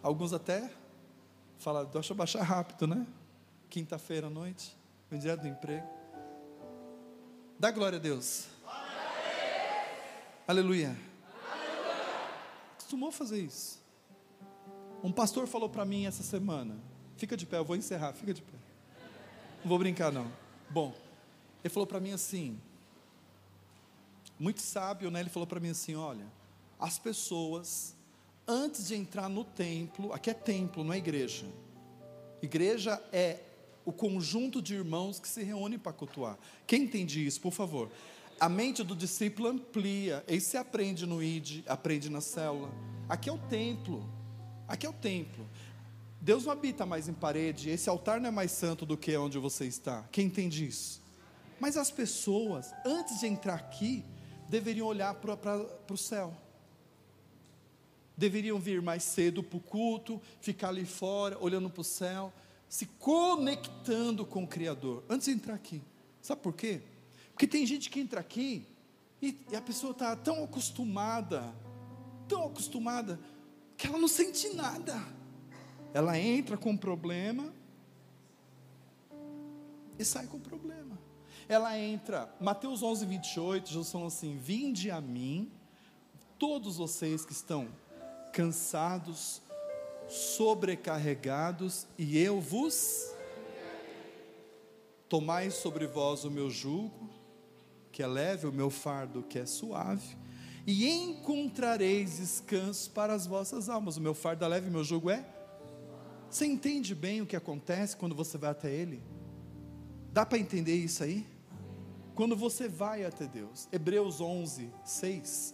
Alguns 0.01 0.33
até 0.33 0.71
falam, 1.57 1.85
deixa 1.85 2.13
eu 2.13 2.17
baixar 2.17 2.43
rápido, 2.43 2.87
né? 2.87 3.07
Quinta-feira 3.69 4.27
à 4.27 4.29
noite, 4.29 4.77
vem 5.09 5.19
direto 5.19 5.41
do 5.41 5.47
emprego. 5.47 5.87
Dá 7.57 7.71
glória 7.71 7.97
a 7.97 8.01
Deus. 8.01 8.47
Aleluia 10.45 11.12
costumou 12.83 13.11
fazer 13.11 13.39
isso. 13.39 13.81
Um 15.03 15.11
pastor 15.11 15.47
falou 15.47 15.69
para 15.69 15.85
mim 15.85 16.05
essa 16.05 16.21
semana: 16.21 16.75
fica 17.17 17.35
de 17.35 17.45
pé, 17.45 17.57
eu 17.57 17.65
vou 17.65 17.75
encerrar, 17.75 18.13
fica 18.13 18.33
de 18.33 18.41
pé. 18.41 18.57
Não 19.61 19.69
vou 19.69 19.79
brincar, 19.79 20.11
não. 20.11 20.29
Bom, 20.69 20.93
ele 21.63 21.73
falou 21.73 21.87
para 21.87 21.99
mim 21.99 22.11
assim, 22.11 22.59
muito 24.37 24.61
sábio, 24.61 25.09
né? 25.09 25.21
Ele 25.21 25.29
falou 25.29 25.47
para 25.47 25.59
mim 25.59 25.69
assim: 25.69 25.95
olha, 25.95 26.25
as 26.79 26.99
pessoas, 26.99 27.95
antes 28.47 28.87
de 28.87 28.95
entrar 28.95 29.29
no 29.29 29.43
templo, 29.43 30.11
aqui 30.11 30.29
é 30.29 30.33
templo, 30.33 30.83
não 30.83 30.93
é 30.93 30.97
igreja. 30.97 31.45
Igreja 32.41 33.01
é 33.11 33.39
o 33.85 33.91
conjunto 33.91 34.61
de 34.61 34.75
irmãos 34.75 35.19
que 35.19 35.27
se 35.27 35.43
reúnem 35.43 35.79
para 35.79 35.93
cultuar. 35.93 36.37
Quem 36.67 36.83
entende 36.83 37.25
isso, 37.25 37.39
por 37.39 37.51
favor? 37.51 37.89
A 38.43 38.49
mente 38.49 38.83
do 38.83 38.93
discípulo 38.93 39.47
amplia. 39.47 40.21
Aí 40.27 40.41
você 40.41 40.57
aprende 40.57 41.05
no 41.05 41.23
ID, 41.23 41.63
aprende 41.65 42.09
na 42.09 42.19
célula. 42.19 42.69
Aqui 43.07 43.29
é 43.29 43.31
o 43.31 43.37
templo. 43.37 44.03
Aqui 44.67 44.85
é 44.85 44.89
o 44.89 44.91
templo. 44.91 45.47
Deus 46.19 46.43
não 46.43 46.51
habita 46.51 46.85
mais 46.85 47.07
em 47.07 47.13
parede. 47.13 47.69
Esse 47.69 47.89
altar 47.89 48.19
não 48.19 48.27
é 48.27 48.31
mais 48.31 48.51
santo 48.51 48.85
do 48.85 48.97
que 48.97 49.15
onde 49.15 49.39
você 49.39 49.65
está. 49.65 50.03
Quem 50.11 50.25
entende 50.25 50.67
isso? 50.67 51.01
Mas 51.57 51.77
as 51.77 51.89
pessoas, 51.89 52.73
antes 52.85 53.21
de 53.21 53.27
entrar 53.27 53.53
aqui, 53.53 54.03
deveriam 54.49 54.87
olhar 54.87 55.15
para 55.15 55.39
o 55.89 55.97
céu. 55.97 56.35
Deveriam 58.17 58.59
vir 58.59 58.81
mais 58.81 59.03
cedo 59.03 59.41
para 59.41 59.55
o 59.55 59.61
culto, 59.61 60.21
ficar 60.41 60.67
ali 60.67 60.83
fora, 60.83 61.37
olhando 61.39 61.69
para 61.69 61.79
o 61.79 61.85
céu, 61.85 62.33
se 62.67 62.87
conectando 62.87 64.25
com 64.25 64.43
o 64.43 64.47
Criador, 64.47 65.01
antes 65.09 65.27
de 65.27 65.31
entrar 65.31 65.53
aqui. 65.53 65.81
Sabe 66.21 66.41
por 66.41 66.51
quê? 66.51 66.81
Porque 67.33 67.47
tem 67.47 67.65
gente 67.65 67.89
que 67.89 67.99
entra 67.99 68.19
aqui 68.19 68.65
e, 69.21 69.37
e 69.51 69.55
a 69.55 69.61
pessoa 69.61 69.91
está 69.91 70.15
tão 70.15 70.43
acostumada, 70.43 71.53
tão 72.27 72.45
acostumada, 72.45 73.19
que 73.75 73.87
ela 73.87 73.97
não 73.97 74.07
sente 74.07 74.49
nada. 74.49 75.01
Ela 75.93 76.17
entra 76.17 76.57
com 76.57 76.71
um 76.71 76.77
problema 76.77 77.53
e 79.97 80.05
sai 80.05 80.27
com 80.27 80.39
problema. 80.39 80.97
Ela 81.47 81.77
entra, 81.77 82.33
Mateus 82.39 82.81
11, 82.81 83.05
28, 83.05 83.69
Jesus 83.69 83.91
falou 83.91 84.07
assim: 84.07 84.37
Vinde 84.37 84.89
a 84.89 85.01
mim, 85.01 85.51
todos 86.37 86.77
vocês 86.77 87.25
que 87.25 87.33
estão 87.33 87.67
cansados, 88.31 89.41
sobrecarregados, 90.07 91.87
e 91.97 92.17
eu 92.17 92.39
vos 92.39 93.13
tomai 95.07 95.51
sobre 95.51 95.85
vós 95.85 96.23
o 96.23 96.31
meu 96.31 96.49
jugo 96.49 97.22
que 97.93 98.01
é 98.01 98.07
leve, 98.07 98.47
o 98.47 98.51
meu 98.51 98.71
fardo 98.71 99.21
que 99.23 99.39
é 99.39 99.45
suave. 99.45 100.17
e 100.65 100.89
encontrareis 100.89 102.17
descanso 102.17 102.89
para 102.91 103.13
as 103.13 103.27
vossas 103.27 103.67
almas. 103.69 103.97
O 103.97 104.01
meu 104.01 104.13
fardo 104.13 104.43
é 104.43 104.47
leve, 104.47 104.69
o 104.69 104.71
meu 104.71 104.83
jugo 104.83 105.09
é. 105.09 105.25
Você 106.29 106.45
entende 106.45 106.95
bem 106.95 107.21
o 107.21 107.25
que 107.25 107.35
acontece 107.35 107.95
quando 107.95 108.15
você 108.15 108.37
vai 108.37 108.49
até 108.49 108.71
Ele? 108.71 109.03
Dá 110.11 110.25
para 110.25 110.39
entender 110.39 110.75
isso 110.75 111.03
aí? 111.03 111.27
Quando 112.15 112.35
você 112.35 112.67
vai 112.67 113.03
até 113.05 113.27
Deus, 113.27 113.67
Hebreus 113.71 114.21
11, 114.21 114.71
6, 114.85 115.53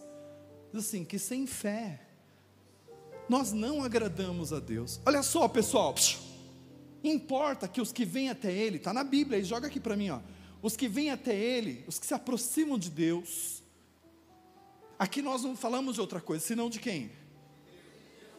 diz 0.72 0.84
assim: 0.86 1.04
que 1.04 1.18
sem 1.18 1.46
fé, 1.46 2.00
nós 3.28 3.52
não 3.52 3.82
agradamos 3.82 4.52
a 4.52 4.60
Deus. 4.60 5.00
Olha 5.04 5.22
só, 5.22 5.48
pessoal, 5.48 5.94
importa 7.02 7.66
que 7.66 7.80
os 7.80 7.92
que 7.92 8.04
vêm 8.04 8.30
até 8.30 8.52
Ele, 8.52 8.76
está 8.76 8.92
na 8.92 9.02
Bíblia, 9.02 9.38
e 9.38 9.44
joga 9.44 9.66
aqui 9.66 9.80
para 9.80 9.96
mim, 9.96 10.10
ó. 10.10 10.20
Os 10.62 10.76
que 10.76 10.88
vêm 10.88 11.10
até 11.10 11.34
Ele, 11.34 11.84
os 11.86 11.98
que 11.98 12.06
se 12.06 12.14
aproximam 12.14 12.78
de 12.78 12.90
Deus, 12.90 13.62
aqui 14.98 15.22
nós 15.22 15.42
não 15.42 15.56
falamos 15.56 15.94
de 15.94 16.00
outra 16.00 16.20
coisa, 16.20 16.44
senão 16.44 16.68
de 16.68 16.78
quem? 16.78 17.10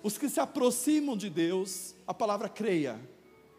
Os 0.04 0.18
que 0.18 0.30
se 0.30 0.40
aproximam 0.40 1.18
de 1.18 1.30
Deus, 1.30 1.96
a 2.06 2.14
palavra 2.14 2.50
creia, 2.50 3.00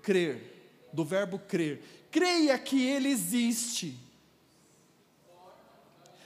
crer, 0.03 0.89
do 0.93 1.05
verbo 1.05 1.39
crer, 1.39 1.83
creia 2.11 2.59
que 2.59 2.85
Ele 2.85 3.09
existe. 3.09 3.99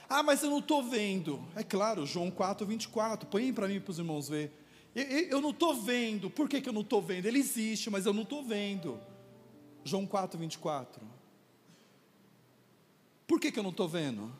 Ah, 0.09 0.23
mas 0.23 0.41
eu 0.41 0.49
não 0.49 0.59
estou 0.59 0.81
vendo. 0.83 1.43
É 1.55 1.63
claro, 1.63 2.05
João 2.05 2.31
4, 2.31 2.65
24. 2.65 3.27
Põe 3.27 3.51
para 3.51 3.67
mim 3.67 3.79
para 3.79 3.91
os 3.91 3.99
irmãos 3.99 4.29
ver. 4.29 4.51
Eu, 4.95 5.03
eu 5.03 5.41
não 5.41 5.49
estou 5.49 5.75
vendo. 5.75 6.29
Por 6.29 6.47
que, 6.47 6.61
que 6.61 6.69
eu 6.69 6.73
não 6.73 6.81
estou 6.81 7.01
vendo? 7.01 7.25
Ele 7.25 7.39
existe, 7.39 7.89
mas 7.89 8.05
eu 8.05 8.13
não 8.13 8.23
estou 8.23 8.41
vendo. 8.41 8.99
João 9.83 10.05
4, 10.05 10.39
24. 10.39 11.16
Por 13.27 13.39
que, 13.39 13.51
que 13.51 13.59
eu 13.59 13.63
não 13.63 13.71
estou 13.71 13.89
vendo? 13.89 14.31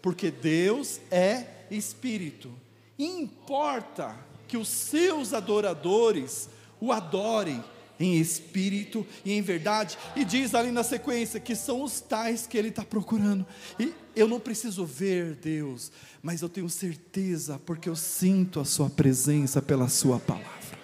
Porque 0.00 0.30
Deus 0.30 0.98
é 1.10 1.66
Espírito. 1.70 2.50
Importa 2.98 4.18
que 4.48 4.56
os 4.56 4.66
seus 4.66 5.32
adoradores 5.32 6.48
o 6.80 6.90
adorem 6.90 7.62
em 8.00 8.16
espírito 8.16 9.06
e 9.24 9.32
em 9.32 9.42
verdade, 9.42 9.98
e 10.16 10.24
diz 10.24 10.54
ali 10.54 10.72
na 10.72 10.82
sequência 10.82 11.38
que 11.38 11.54
são 11.54 11.82
os 11.82 12.00
tais 12.00 12.46
que 12.46 12.56
ele 12.56 12.70
está 12.70 12.82
procurando. 12.82 13.46
E 13.78 13.92
eu 14.16 14.26
não 14.26 14.40
preciso 14.40 14.86
ver 14.86 15.34
Deus, 15.34 15.92
mas 16.22 16.40
eu 16.40 16.48
tenho 16.48 16.68
certeza, 16.70 17.60
porque 17.66 17.90
eu 17.90 17.94
sinto 17.94 18.58
a 18.58 18.64
Sua 18.64 18.88
presença 18.88 19.60
pela 19.60 19.88
Sua 19.88 20.18
palavra. 20.18 20.80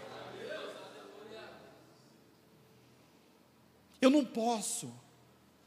Eu 4.01 4.11
não 4.11 4.25
posso 4.25 4.93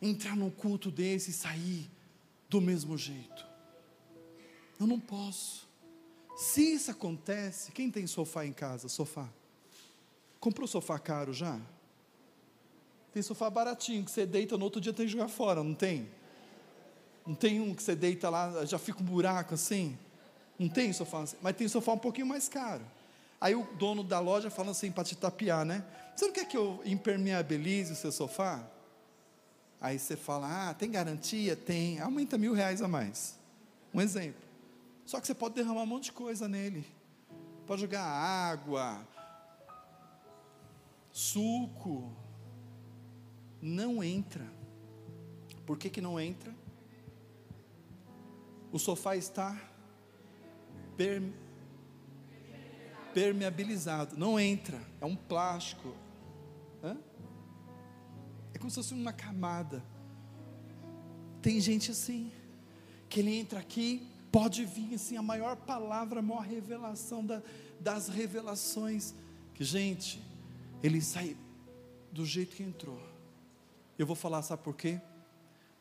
entrar 0.02 0.36
num 0.36 0.50
culto 0.50 0.90
desse 0.90 1.32
e 1.32 1.34
sair 1.34 1.90
do 2.50 2.60
mesmo 2.60 2.98
jeito. 2.98 3.48
Eu 4.80 4.88
não 4.88 5.00
posso. 5.00 5.68
Se 6.38 6.62
isso 6.62 6.90
acontece, 6.90 7.72
quem 7.72 7.92
tem 7.92 8.08
sofá 8.08 8.46
em 8.46 8.54
casa? 8.54 8.88
Sofá. 8.88 9.28
Comprou 10.40 10.68
sofá 10.68 10.98
caro 10.98 11.34
já? 11.34 11.60
Tem 13.12 13.22
sofá 13.22 13.50
baratinho 13.50 14.06
que 14.06 14.12
você 14.12 14.26
deita 14.26 14.58
no 14.58 14.64
outro 14.64 14.80
dia 14.80 14.94
tem 14.94 15.06
que 15.06 15.12
jogar 15.12 15.28
fora, 15.28 15.64
não 15.64 15.74
tem? 15.74 16.10
Não 17.28 17.36
tem 17.36 17.60
um 17.60 17.76
que 17.76 17.84
você 17.84 17.96
deita 17.96 18.30
lá, 18.30 18.66
já 18.66 18.80
fica 18.80 19.02
um 19.02 19.06
buraco 19.06 19.54
assim? 19.54 19.98
Não 20.58 20.70
tem 20.70 20.94
sofá 20.94 21.24
assim? 21.24 21.38
Mas 21.42 21.56
tem 21.56 21.68
sofá 21.68 21.94
um 21.94 21.98
pouquinho 21.98 22.28
mais 22.28 22.48
caro. 22.48 22.86
Aí 23.42 23.56
o 23.56 23.64
dono 23.78 24.04
da 24.04 24.20
loja 24.20 24.50
fala 24.50 24.72
assim 24.72 24.92
para 24.92 25.04
te 25.04 25.16
tapear, 25.16 25.66
né? 25.66 25.84
Você 26.16 26.26
não 26.26 26.34
quer 26.34 26.46
que 26.46 26.58
eu 26.58 26.82
impermeabilize 26.86 27.92
o 27.92 27.96
seu 27.96 28.12
sofá? 28.12 28.66
Aí 29.82 29.98
você 29.98 30.16
fala, 30.16 30.70
ah, 30.70 30.74
tem 30.74 30.92
garantia? 30.92 31.56
Tem. 31.56 32.00
Aumenta 32.00 32.38
mil 32.38 32.54
reais 32.54 32.82
a 32.82 32.88
mais. 32.88 33.40
Um 33.94 34.02
exemplo. 34.02 34.42
Só 35.06 35.20
que 35.20 35.28
você 35.28 35.34
pode 35.34 35.56
derramar 35.56 35.84
um 35.84 35.88
monte 35.88 36.06
de 36.06 36.12
coisa 36.12 36.48
nele. 36.48 36.86
Pode 37.66 37.82
jogar 37.82 38.04
água, 38.04 39.06
suco, 41.12 42.12
não 43.62 44.04
entra. 44.04 44.46
Por 45.66 45.78
que, 45.78 45.90
que 45.90 46.02
não 46.02 46.20
entra? 46.20 46.54
O 48.72 48.80
sofá 48.80 49.16
está 49.16 49.60
permeabilizado, 53.14 54.18
não 54.18 54.40
entra, 54.40 54.80
é 55.00 55.06
um 55.06 55.16
plástico. 55.16 55.96
Hã? 56.84 56.98
É 58.60 58.62
como 58.62 58.70
se 58.70 58.76
fosse 58.76 58.94
uma 58.94 59.14
camada. 59.14 59.82
Tem 61.42 61.62
gente 61.62 61.92
assim, 61.92 62.30
que 63.08 63.22
ele 63.22 63.34
entra 63.34 63.58
aqui, 63.58 64.06
pode 64.30 64.66
vir 64.66 64.96
assim 64.96 65.16
a 65.16 65.22
maior 65.22 65.56
palavra, 65.56 66.20
a 66.20 66.22
maior 66.22 66.42
revelação 66.42 67.26
da, 67.26 67.42
das 67.80 68.10
revelações. 68.10 69.16
Que, 69.54 69.64
gente, 69.64 70.22
ele 70.84 71.00
sai 71.02 71.38
do 72.12 72.26
jeito 72.26 72.58
que 72.58 72.62
entrou. 72.62 73.02
Eu 73.98 74.06
vou 74.06 74.16
falar, 74.16 74.42
sabe 74.42 74.62
por 74.62 74.76
quê? 74.76 75.00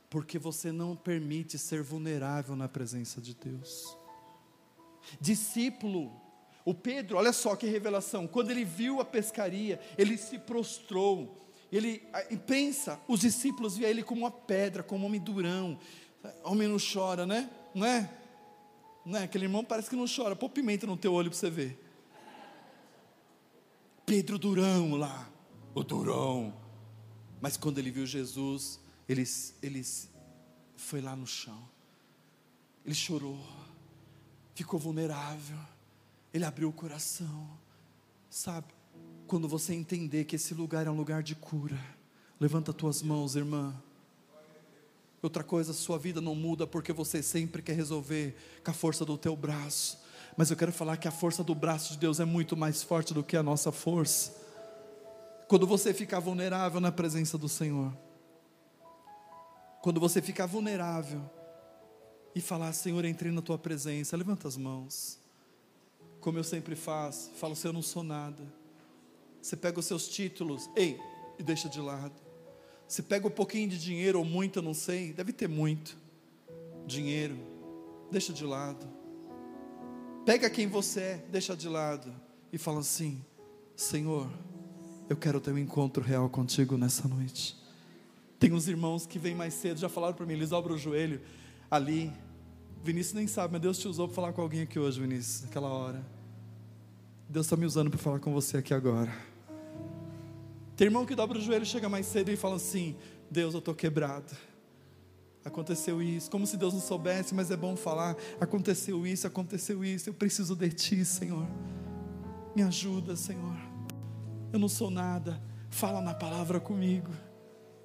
Porque 0.09 0.39
você 0.39 0.71
não 0.71 0.95
permite 0.95 1.59
ser 1.59 1.83
vulnerável 1.83 2.55
na 2.55 2.69
presença 2.69 3.21
de 3.21 3.35
Deus. 3.35 3.99
Discípulo, 5.21 6.13
o 6.65 6.73
Pedro, 6.73 7.17
olha 7.17 7.33
só 7.33 7.57
que 7.57 7.67
revelação, 7.67 8.29
quando 8.29 8.53
ele 8.53 8.65
viu 8.65 9.01
a 9.01 9.05
pescaria, 9.05 9.81
ele 9.99 10.17
se 10.17 10.39
prostrou, 10.39 11.48
ele 11.71 12.03
pensa, 12.47 13.01
os 13.07 13.21
discípulos 13.21 13.77
via 13.77 13.89
ele 13.89 14.03
como 14.03 14.23
uma 14.23 14.31
pedra, 14.31 14.83
como 14.83 15.05
um 15.05 15.07
homem 15.07 15.21
durão, 15.21 15.79
homem 16.43 16.69
não 16.69 16.79
chora, 16.79 17.27
né? 17.27 17.51
Não 17.75 17.87
é? 17.87 18.11
Não 19.05 19.19
é? 19.19 19.25
Aquele 19.25 19.45
irmão 19.45 19.65
parece 19.65 19.89
que 19.89 19.97
não 19.97 20.07
chora, 20.07 20.35
pô 20.35 20.49
pimenta 20.49 20.87
no 20.87 20.97
teu 20.97 21.13
olho 21.13 21.31
para 21.31 21.39
você 21.39 21.51
ver. 21.51 21.85
Pedro 24.05 24.39
Durão 24.39 24.95
lá, 24.95 25.29
o 25.75 25.83
Durão. 25.83 26.55
Mas 27.41 27.59
quando 27.59 27.79
ele 27.79 27.91
viu 27.91 28.07
Jesus, 28.07 28.81
ele, 29.07 29.23
ele 29.63 29.83
foi 30.77 31.03
lá 31.03 31.15
no 31.15 31.27
chão. 31.27 31.69
Ele 32.85 32.95
chorou, 32.95 33.39
ficou 34.55 34.81
vulnerável. 34.81 35.59
Ele 36.33 36.45
abriu 36.45 36.71
o 36.71 36.73
coração. 36.73 37.49
Sabe, 38.31 38.67
quando 39.29 39.47
você 39.47 39.75
entender 39.75 40.25
que 40.25 40.37
esse 40.37 40.55
lugar 40.55 40.87
é 40.87 40.91
um 40.91 40.97
lugar 40.97 41.23
de 41.23 41.35
cura, 41.35 41.79
levanta 42.41 42.73
tuas 42.73 43.03
mãos, 43.03 43.37
irmã. 43.37 43.75
Outra 45.21 45.45
coisa, 45.45 45.73
sua 45.75 45.99
vida 45.99 46.21
não 46.21 46.35
muda 46.35 46.67
porque 46.67 46.93
você 46.93 47.23
sempre 47.23 47.61
quer 47.61 47.75
resolver 47.75 48.35
com 48.65 48.71
a 48.71 48.75
força 48.75 49.05
do 49.05 49.19
teu 49.19 49.37
braço. 49.37 49.99
Mas 50.37 50.51
eu 50.51 50.57
quero 50.57 50.73
falar 50.73 50.97
que 50.97 51.07
a 51.07 51.11
força 51.11 51.45
do 51.45 51.55
braço 51.55 51.93
de 51.93 51.99
Deus 51.99 52.21
é 52.21 52.25
muito 52.25 52.57
mais 52.57 52.83
forte 52.83 53.13
do 53.13 53.23
que 53.23 53.37
a 53.37 53.43
nossa 53.43 53.71
força. 53.71 54.35
Quando 55.47 55.67
você 55.67 55.93
ficar 55.93 56.21
vulnerável 56.21 56.81
na 56.81 56.91
presença 56.91 57.37
do 57.37 57.49
Senhor, 57.49 57.93
quando 59.83 60.01
você 60.01 60.23
ficar 60.23 60.47
vulnerável 60.47 61.21
e 62.35 62.41
falar, 62.41 62.73
Senhor, 62.73 63.05
entrei 63.05 63.33
na 63.33 63.43
tua 63.43 63.59
presença, 63.59 64.17
levanta 64.17 64.49
as 64.49 64.57
mãos, 64.57 65.19
como 66.21 66.39
eu 66.39 66.45
sempre 66.45 66.77
faço, 66.77 67.31
falo, 67.33 67.57
Senhor, 67.57 67.71
eu 67.71 67.75
não 67.75 67.83
sou 67.83 68.03
nada. 68.03 68.68
Você 69.49 69.57
pega 69.57 69.81
os 69.81 69.87
seus 69.87 70.07
títulos, 70.07 70.69
ei, 70.77 71.01
e 71.39 71.43
deixa 71.43 71.71
de 71.71 71.81
lado. 71.81 72.13
Você 72.87 73.03
pega 73.03 73.27
um 73.27 73.31
pouquinho 73.31 73.67
de 73.67 73.81
dinheiro 73.81 74.19
ou 74.19 74.25
muito, 74.25 74.59
eu 74.59 74.63
não 74.63 74.75
sei, 74.75 75.15
deve 75.15 75.33
ter 75.33 75.49
muito 75.49 75.97
dinheiro, 76.87 77.35
deixa 78.11 78.31
de 78.31 78.45
lado. 78.45 78.87
Pega 80.27 80.51
quem 80.51 80.67
você 80.67 81.01
é, 81.01 81.25
deixa 81.33 81.57
de 81.57 81.67
lado 81.67 82.15
e 82.53 82.59
fala 82.59 82.81
assim: 82.81 83.25
Senhor, 83.75 84.31
eu 85.09 85.17
quero 85.17 85.41
ter 85.41 85.51
um 85.51 85.57
encontro 85.57 86.03
real 86.03 86.29
contigo 86.29 86.77
nessa 86.77 87.09
noite. 87.09 87.57
Tem 88.39 88.53
uns 88.53 88.69
irmãos 88.69 89.07
que 89.07 89.19
vêm 89.19 89.35
mais 89.35 89.55
cedo, 89.55 89.81
já 89.81 89.89
falaram 89.89 90.15
para 90.15 90.27
mim, 90.27 90.35
eles 90.35 90.51
dobram 90.51 90.75
o 90.75 90.79
joelho 90.79 91.23
ali. 91.71 92.13
Vinícius 92.85 93.15
nem 93.15 93.27
sabe, 93.27 93.53
mas 93.53 93.63
Deus 93.63 93.79
te 93.79 93.89
usou 93.89 94.09
para 94.09 94.15
falar 94.15 94.33
com 94.35 94.43
alguém 94.43 94.61
aqui 94.61 94.79
hoje, 94.79 95.01
Vinícius, 95.01 95.45
naquela 95.45 95.71
hora. 95.71 96.07
Deus 97.27 97.47
está 97.47 97.57
me 97.57 97.65
usando 97.65 97.89
para 97.89 97.99
falar 97.99 98.21
com 98.21 98.31
você 98.31 98.59
aqui 98.59 98.75
agora. 98.75 99.38
Tem 100.79 100.87
irmão 100.87 101.05
que 101.05 101.15
dobra 101.15 101.37
o 101.37 101.41
joelho, 101.43 101.67
chega 101.67 101.91
mais 101.91 102.07
cedo 102.07 102.31
e 102.31 102.37
fala 102.37 102.57
assim: 102.57 102.97
Deus, 103.31 103.53
eu 103.53 103.59
estou 103.59 103.75
quebrado 103.75 104.35
aconteceu 105.49 106.01
isso, 106.01 106.31
como 106.31 106.47
se 106.47 106.57
Deus 106.57 106.75
não 106.75 106.81
soubesse, 106.81 107.35
mas 107.35 107.51
é 107.51 107.57
bom 107.57 107.75
falar: 107.75 108.17
aconteceu 108.41 109.07
isso, 109.07 109.27
aconteceu 109.27 109.85
isso, 109.85 110.09
eu 110.09 110.15
preciso 110.15 110.55
de 110.55 110.69
Ti, 110.71 111.05
Senhor. 111.05 111.47
Me 112.55 112.63
ajuda, 112.63 113.17
Senhor. 113.17 113.57
Eu 114.53 114.59
não 114.59 114.69
sou 114.69 114.91
nada, 114.91 115.43
fala 115.69 116.01
na 116.01 116.15
palavra 116.15 116.61
comigo. 116.61 117.11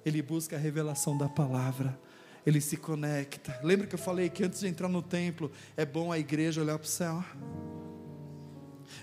Ele 0.04 0.22
busca 0.22 0.56
a 0.56 0.58
revelação 0.58 1.16
da 1.16 1.28
palavra, 1.28 1.98
ele 2.46 2.60
se 2.60 2.76
conecta. 2.76 3.58
Lembra 3.62 3.86
que 3.86 3.94
eu 3.94 3.98
falei 3.98 4.28
que 4.28 4.44
antes 4.44 4.60
de 4.60 4.68
entrar 4.68 4.88
no 4.88 5.02
templo, 5.02 5.50
é 5.76 5.84
bom 5.84 6.12
a 6.12 6.18
igreja 6.18 6.60
olhar 6.60 6.78
para 6.78 6.86
o 6.86 6.88
céu? 6.88 7.24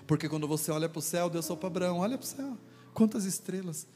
Porque 0.05 0.29
quando 0.29 0.47
você 0.47 0.71
olha 0.71 0.87
para 0.87 0.99
o 0.99 1.01
céu, 1.01 1.29
Deus 1.29 1.45
sopra 1.45 1.67
Abraão, 1.67 1.99
olha 1.99 2.17
para 2.17 2.25
o 2.25 2.27
céu, 2.27 2.57
quantas 2.93 3.25
estrelas, 3.25 3.87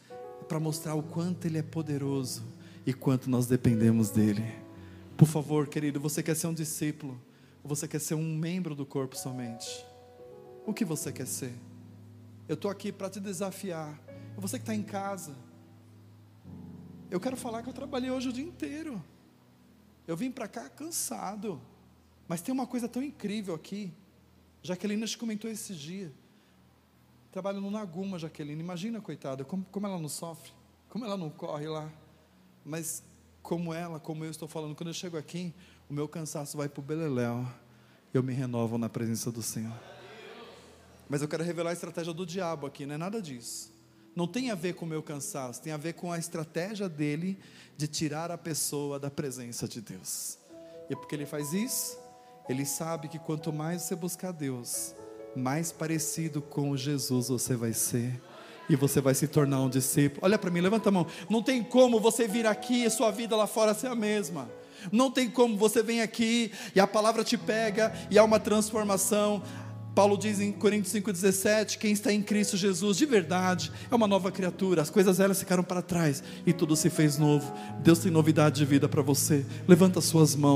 para 0.47 0.59
mostrar 0.59 0.95
o 0.95 1.03
quanto 1.03 1.45
Ele 1.45 1.57
é 1.57 1.63
poderoso 1.63 2.43
e 2.85 2.93
quanto 2.93 3.29
nós 3.29 3.47
dependemos 3.47 4.09
dele. 4.09 4.43
Por 5.17 5.27
favor, 5.27 5.67
querido, 5.67 5.99
você 5.99 6.21
quer 6.21 6.35
ser 6.35 6.47
um 6.47 6.53
discípulo, 6.53 7.19
Ou 7.63 7.69
você 7.69 7.87
quer 7.87 7.99
ser 7.99 8.13
um 8.13 8.37
membro 8.37 8.75
do 8.75 8.85
corpo 8.85 9.17
somente? 9.17 9.83
O 10.67 10.73
que 10.73 10.85
você 10.85 11.11
quer 11.11 11.25
ser? 11.25 11.53
Eu 12.47 12.53
estou 12.53 12.69
aqui 12.69 12.91
para 12.91 13.09
te 13.09 13.19
desafiar. 13.19 13.99
Você 14.37 14.57
que 14.57 14.63
está 14.63 14.75
em 14.75 14.83
casa. 14.83 15.35
Eu 17.09 17.19
quero 17.19 17.35
falar 17.35 17.63
que 17.63 17.69
eu 17.69 17.73
trabalhei 17.73 18.11
hoje 18.11 18.29
o 18.29 18.33
dia 18.33 18.43
inteiro. 18.43 19.03
Eu 20.07 20.15
vim 20.15 20.29
para 20.29 20.47
cá 20.47 20.69
cansado. 20.69 21.59
Mas 22.27 22.41
tem 22.41 22.53
uma 22.53 22.67
coisa 22.67 22.87
tão 22.87 23.01
incrível 23.01 23.55
aqui. 23.55 23.91
Jaqueline 24.61 25.05
te 25.05 25.17
comentou 25.17 25.49
esse 25.49 25.73
dia. 25.73 26.11
Trabalho 27.35 27.59
no 27.59 27.69
Naguma, 27.69 28.17
Jaqueline. 28.17 28.61
Imagina, 28.61 29.01
coitada, 29.01 29.43
como, 29.43 29.65
como 29.69 29.85
ela 29.85 29.99
não 29.99 30.07
sofre, 30.07 30.53
como 30.87 31.03
ela 31.03 31.17
não 31.17 31.29
corre 31.29 31.67
lá. 31.67 31.91
Mas 32.63 33.03
como 33.43 33.73
ela, 33.73 33.99
como 33.99 34.23
eu 34.23 34.31
estou 34.31 34.47
falando, 34.47 34.73
quando 34.73 34.87
eu 34.87 34.93
chego 34.93 35.17
aqui, 35.17 35.53
o 35.89 35.93
meu 35.93 36.07
cansaço 36.07 36.55
vai 36.55 36.69
para 36.69 36.79
o 36.79 36.81
beleléu. 36.81 37.45
Eu 38.13 38.23
me 38.23 38.31
renovo 38.31 38.77
na 38.77 38.87
presença 38.87 39.33
do 39.33 39.41
Senhor. 39.41 39.77
Mas 41.09 41.21
eu 41.21 41.27
quero 41.27 41.43
revelar 41.43 41.71
a 41.71 41.73
estratégia 41.73 42.13
do 42.13 42.25
diabo 42.25 42.67
aqui, 42.67 42.85
não 42.85 42.95
é 42.95 42.97
nada 42.97 43.21
disso. 43.21 43.69
Não 44.15 44.27
tem 44.27 44.49
a 44.49 44.55
ver 44.55 44.73
com 44.75 44.85
o 44.85 44.87
meu 44.87 45.03
cansaço, 45.03 45.61
tem 45.61 45.73
a 45.73 45.77
ver 45.77 45.91
com 45.91 46.13
a 46.13 46.17
estratégia 46.17 46.87
dele 46.87 47.37
de 47.75 47.85
tirar 47.85 48.31
a 48.31 48.37
pessoa 48.37 48.97
da 48.97 49.11
presença 49.11 49.67
de 49.67 49.81
Deus. 49.81 50.37
E 50.89 50.93
é 50.93 50.95
porque 50.95 51.13
ele 51.13 51.25
faz 51.25 51.51
isso, 51.51 51.99
ele 52.47 52.65
sabe 52.65 53.09
que 53.09 53.19
quanto 53.19 53.51
mais 53.51 53.81
você 53.81 53.93
buscar 53.93 54.31
Deus, 54.31 54.95
mais 55.35 55.71
parecido 55.71 56.41
com 56.41 56.75
Jesus 56.75 57.27
você 57.29 57.55
vai 57.55 57.73
ser 57.73 58.21
e 58.69 58.75
você 58.75 58.99
vai 58.99 59.13
se 59.13 59.27
tornar 59.27 59.61
um 59.61 59.69
discípulo. 59.69 60.21
Olha 60.23 60.37
para 60.37 60.49
mim, 60.49 60.61
levanta 60.61 60.89
a 60.89 60.91
mão. 60.91 61.05
Não 61.29 61.41
tem 61.41 61.63
como 61.63 61.99
você 61.99 62.27
vir 62.27 62.45
aqui 62.45 62.83
e 62.83 62.89
sua 62.89 63.11
vida 63.11 63.35
lá 63.35 63.47
fora 63.47 63.73
ser 63.73 63.87
a 63.87 63.95
mesma. 63.95 64.49
Não 64.91 65.09
tem 65.09 65.29
como 65.29 65.57
você 65.57 65.81
vem 65.81 66.01
aqui 66.01 66.51
e 66.73 66.79
a 66.79 66.87
palavra 66.87 67.23
te 67.23 67.37
pega 67.37 67.93
e 68.09 68.17
há 68.17 68.23
uma 68.23 68.39
transformação. 68.39 69.41
Paulo 69.95 70.17
diz 70.17 70.41
em 70.41 70.51
Coríntios 70.51 70.93
5,17: 70.93 71.77
quem 71.77 71.93
está 71.93 72.11
em 72.11 72.21
Cristo 72.21 72.57
Jesus 72.57 72.97
de 72.97 73.05
verdade 73.05 73.71
é 73.89 73.95
uma 73.95 74.07
nova 74.07 74.29
criatura, 74.29 74.81
as 74.81 74.89
coisas 74.89 75.21
elas 75.21 75.39
ficaram 75.39 75.63
para 75.63 75.81
trás 75.81 76.21
e 76.45 76.51
tudo 76.51 76.75
se 76.75 76.89
fez 76.89 77.17
novo. 77.17 77.53
Deus 77.79 77.99
tem 77.99 78.11
novidade 78.11 78.57
de 78.57 78.65
vida 78.65 78.89
para 78.89 79.01
você. 79.01 79.45
Levanta 79.67 80.01
suas 80.01 80.35
mãos. 80.35 80.53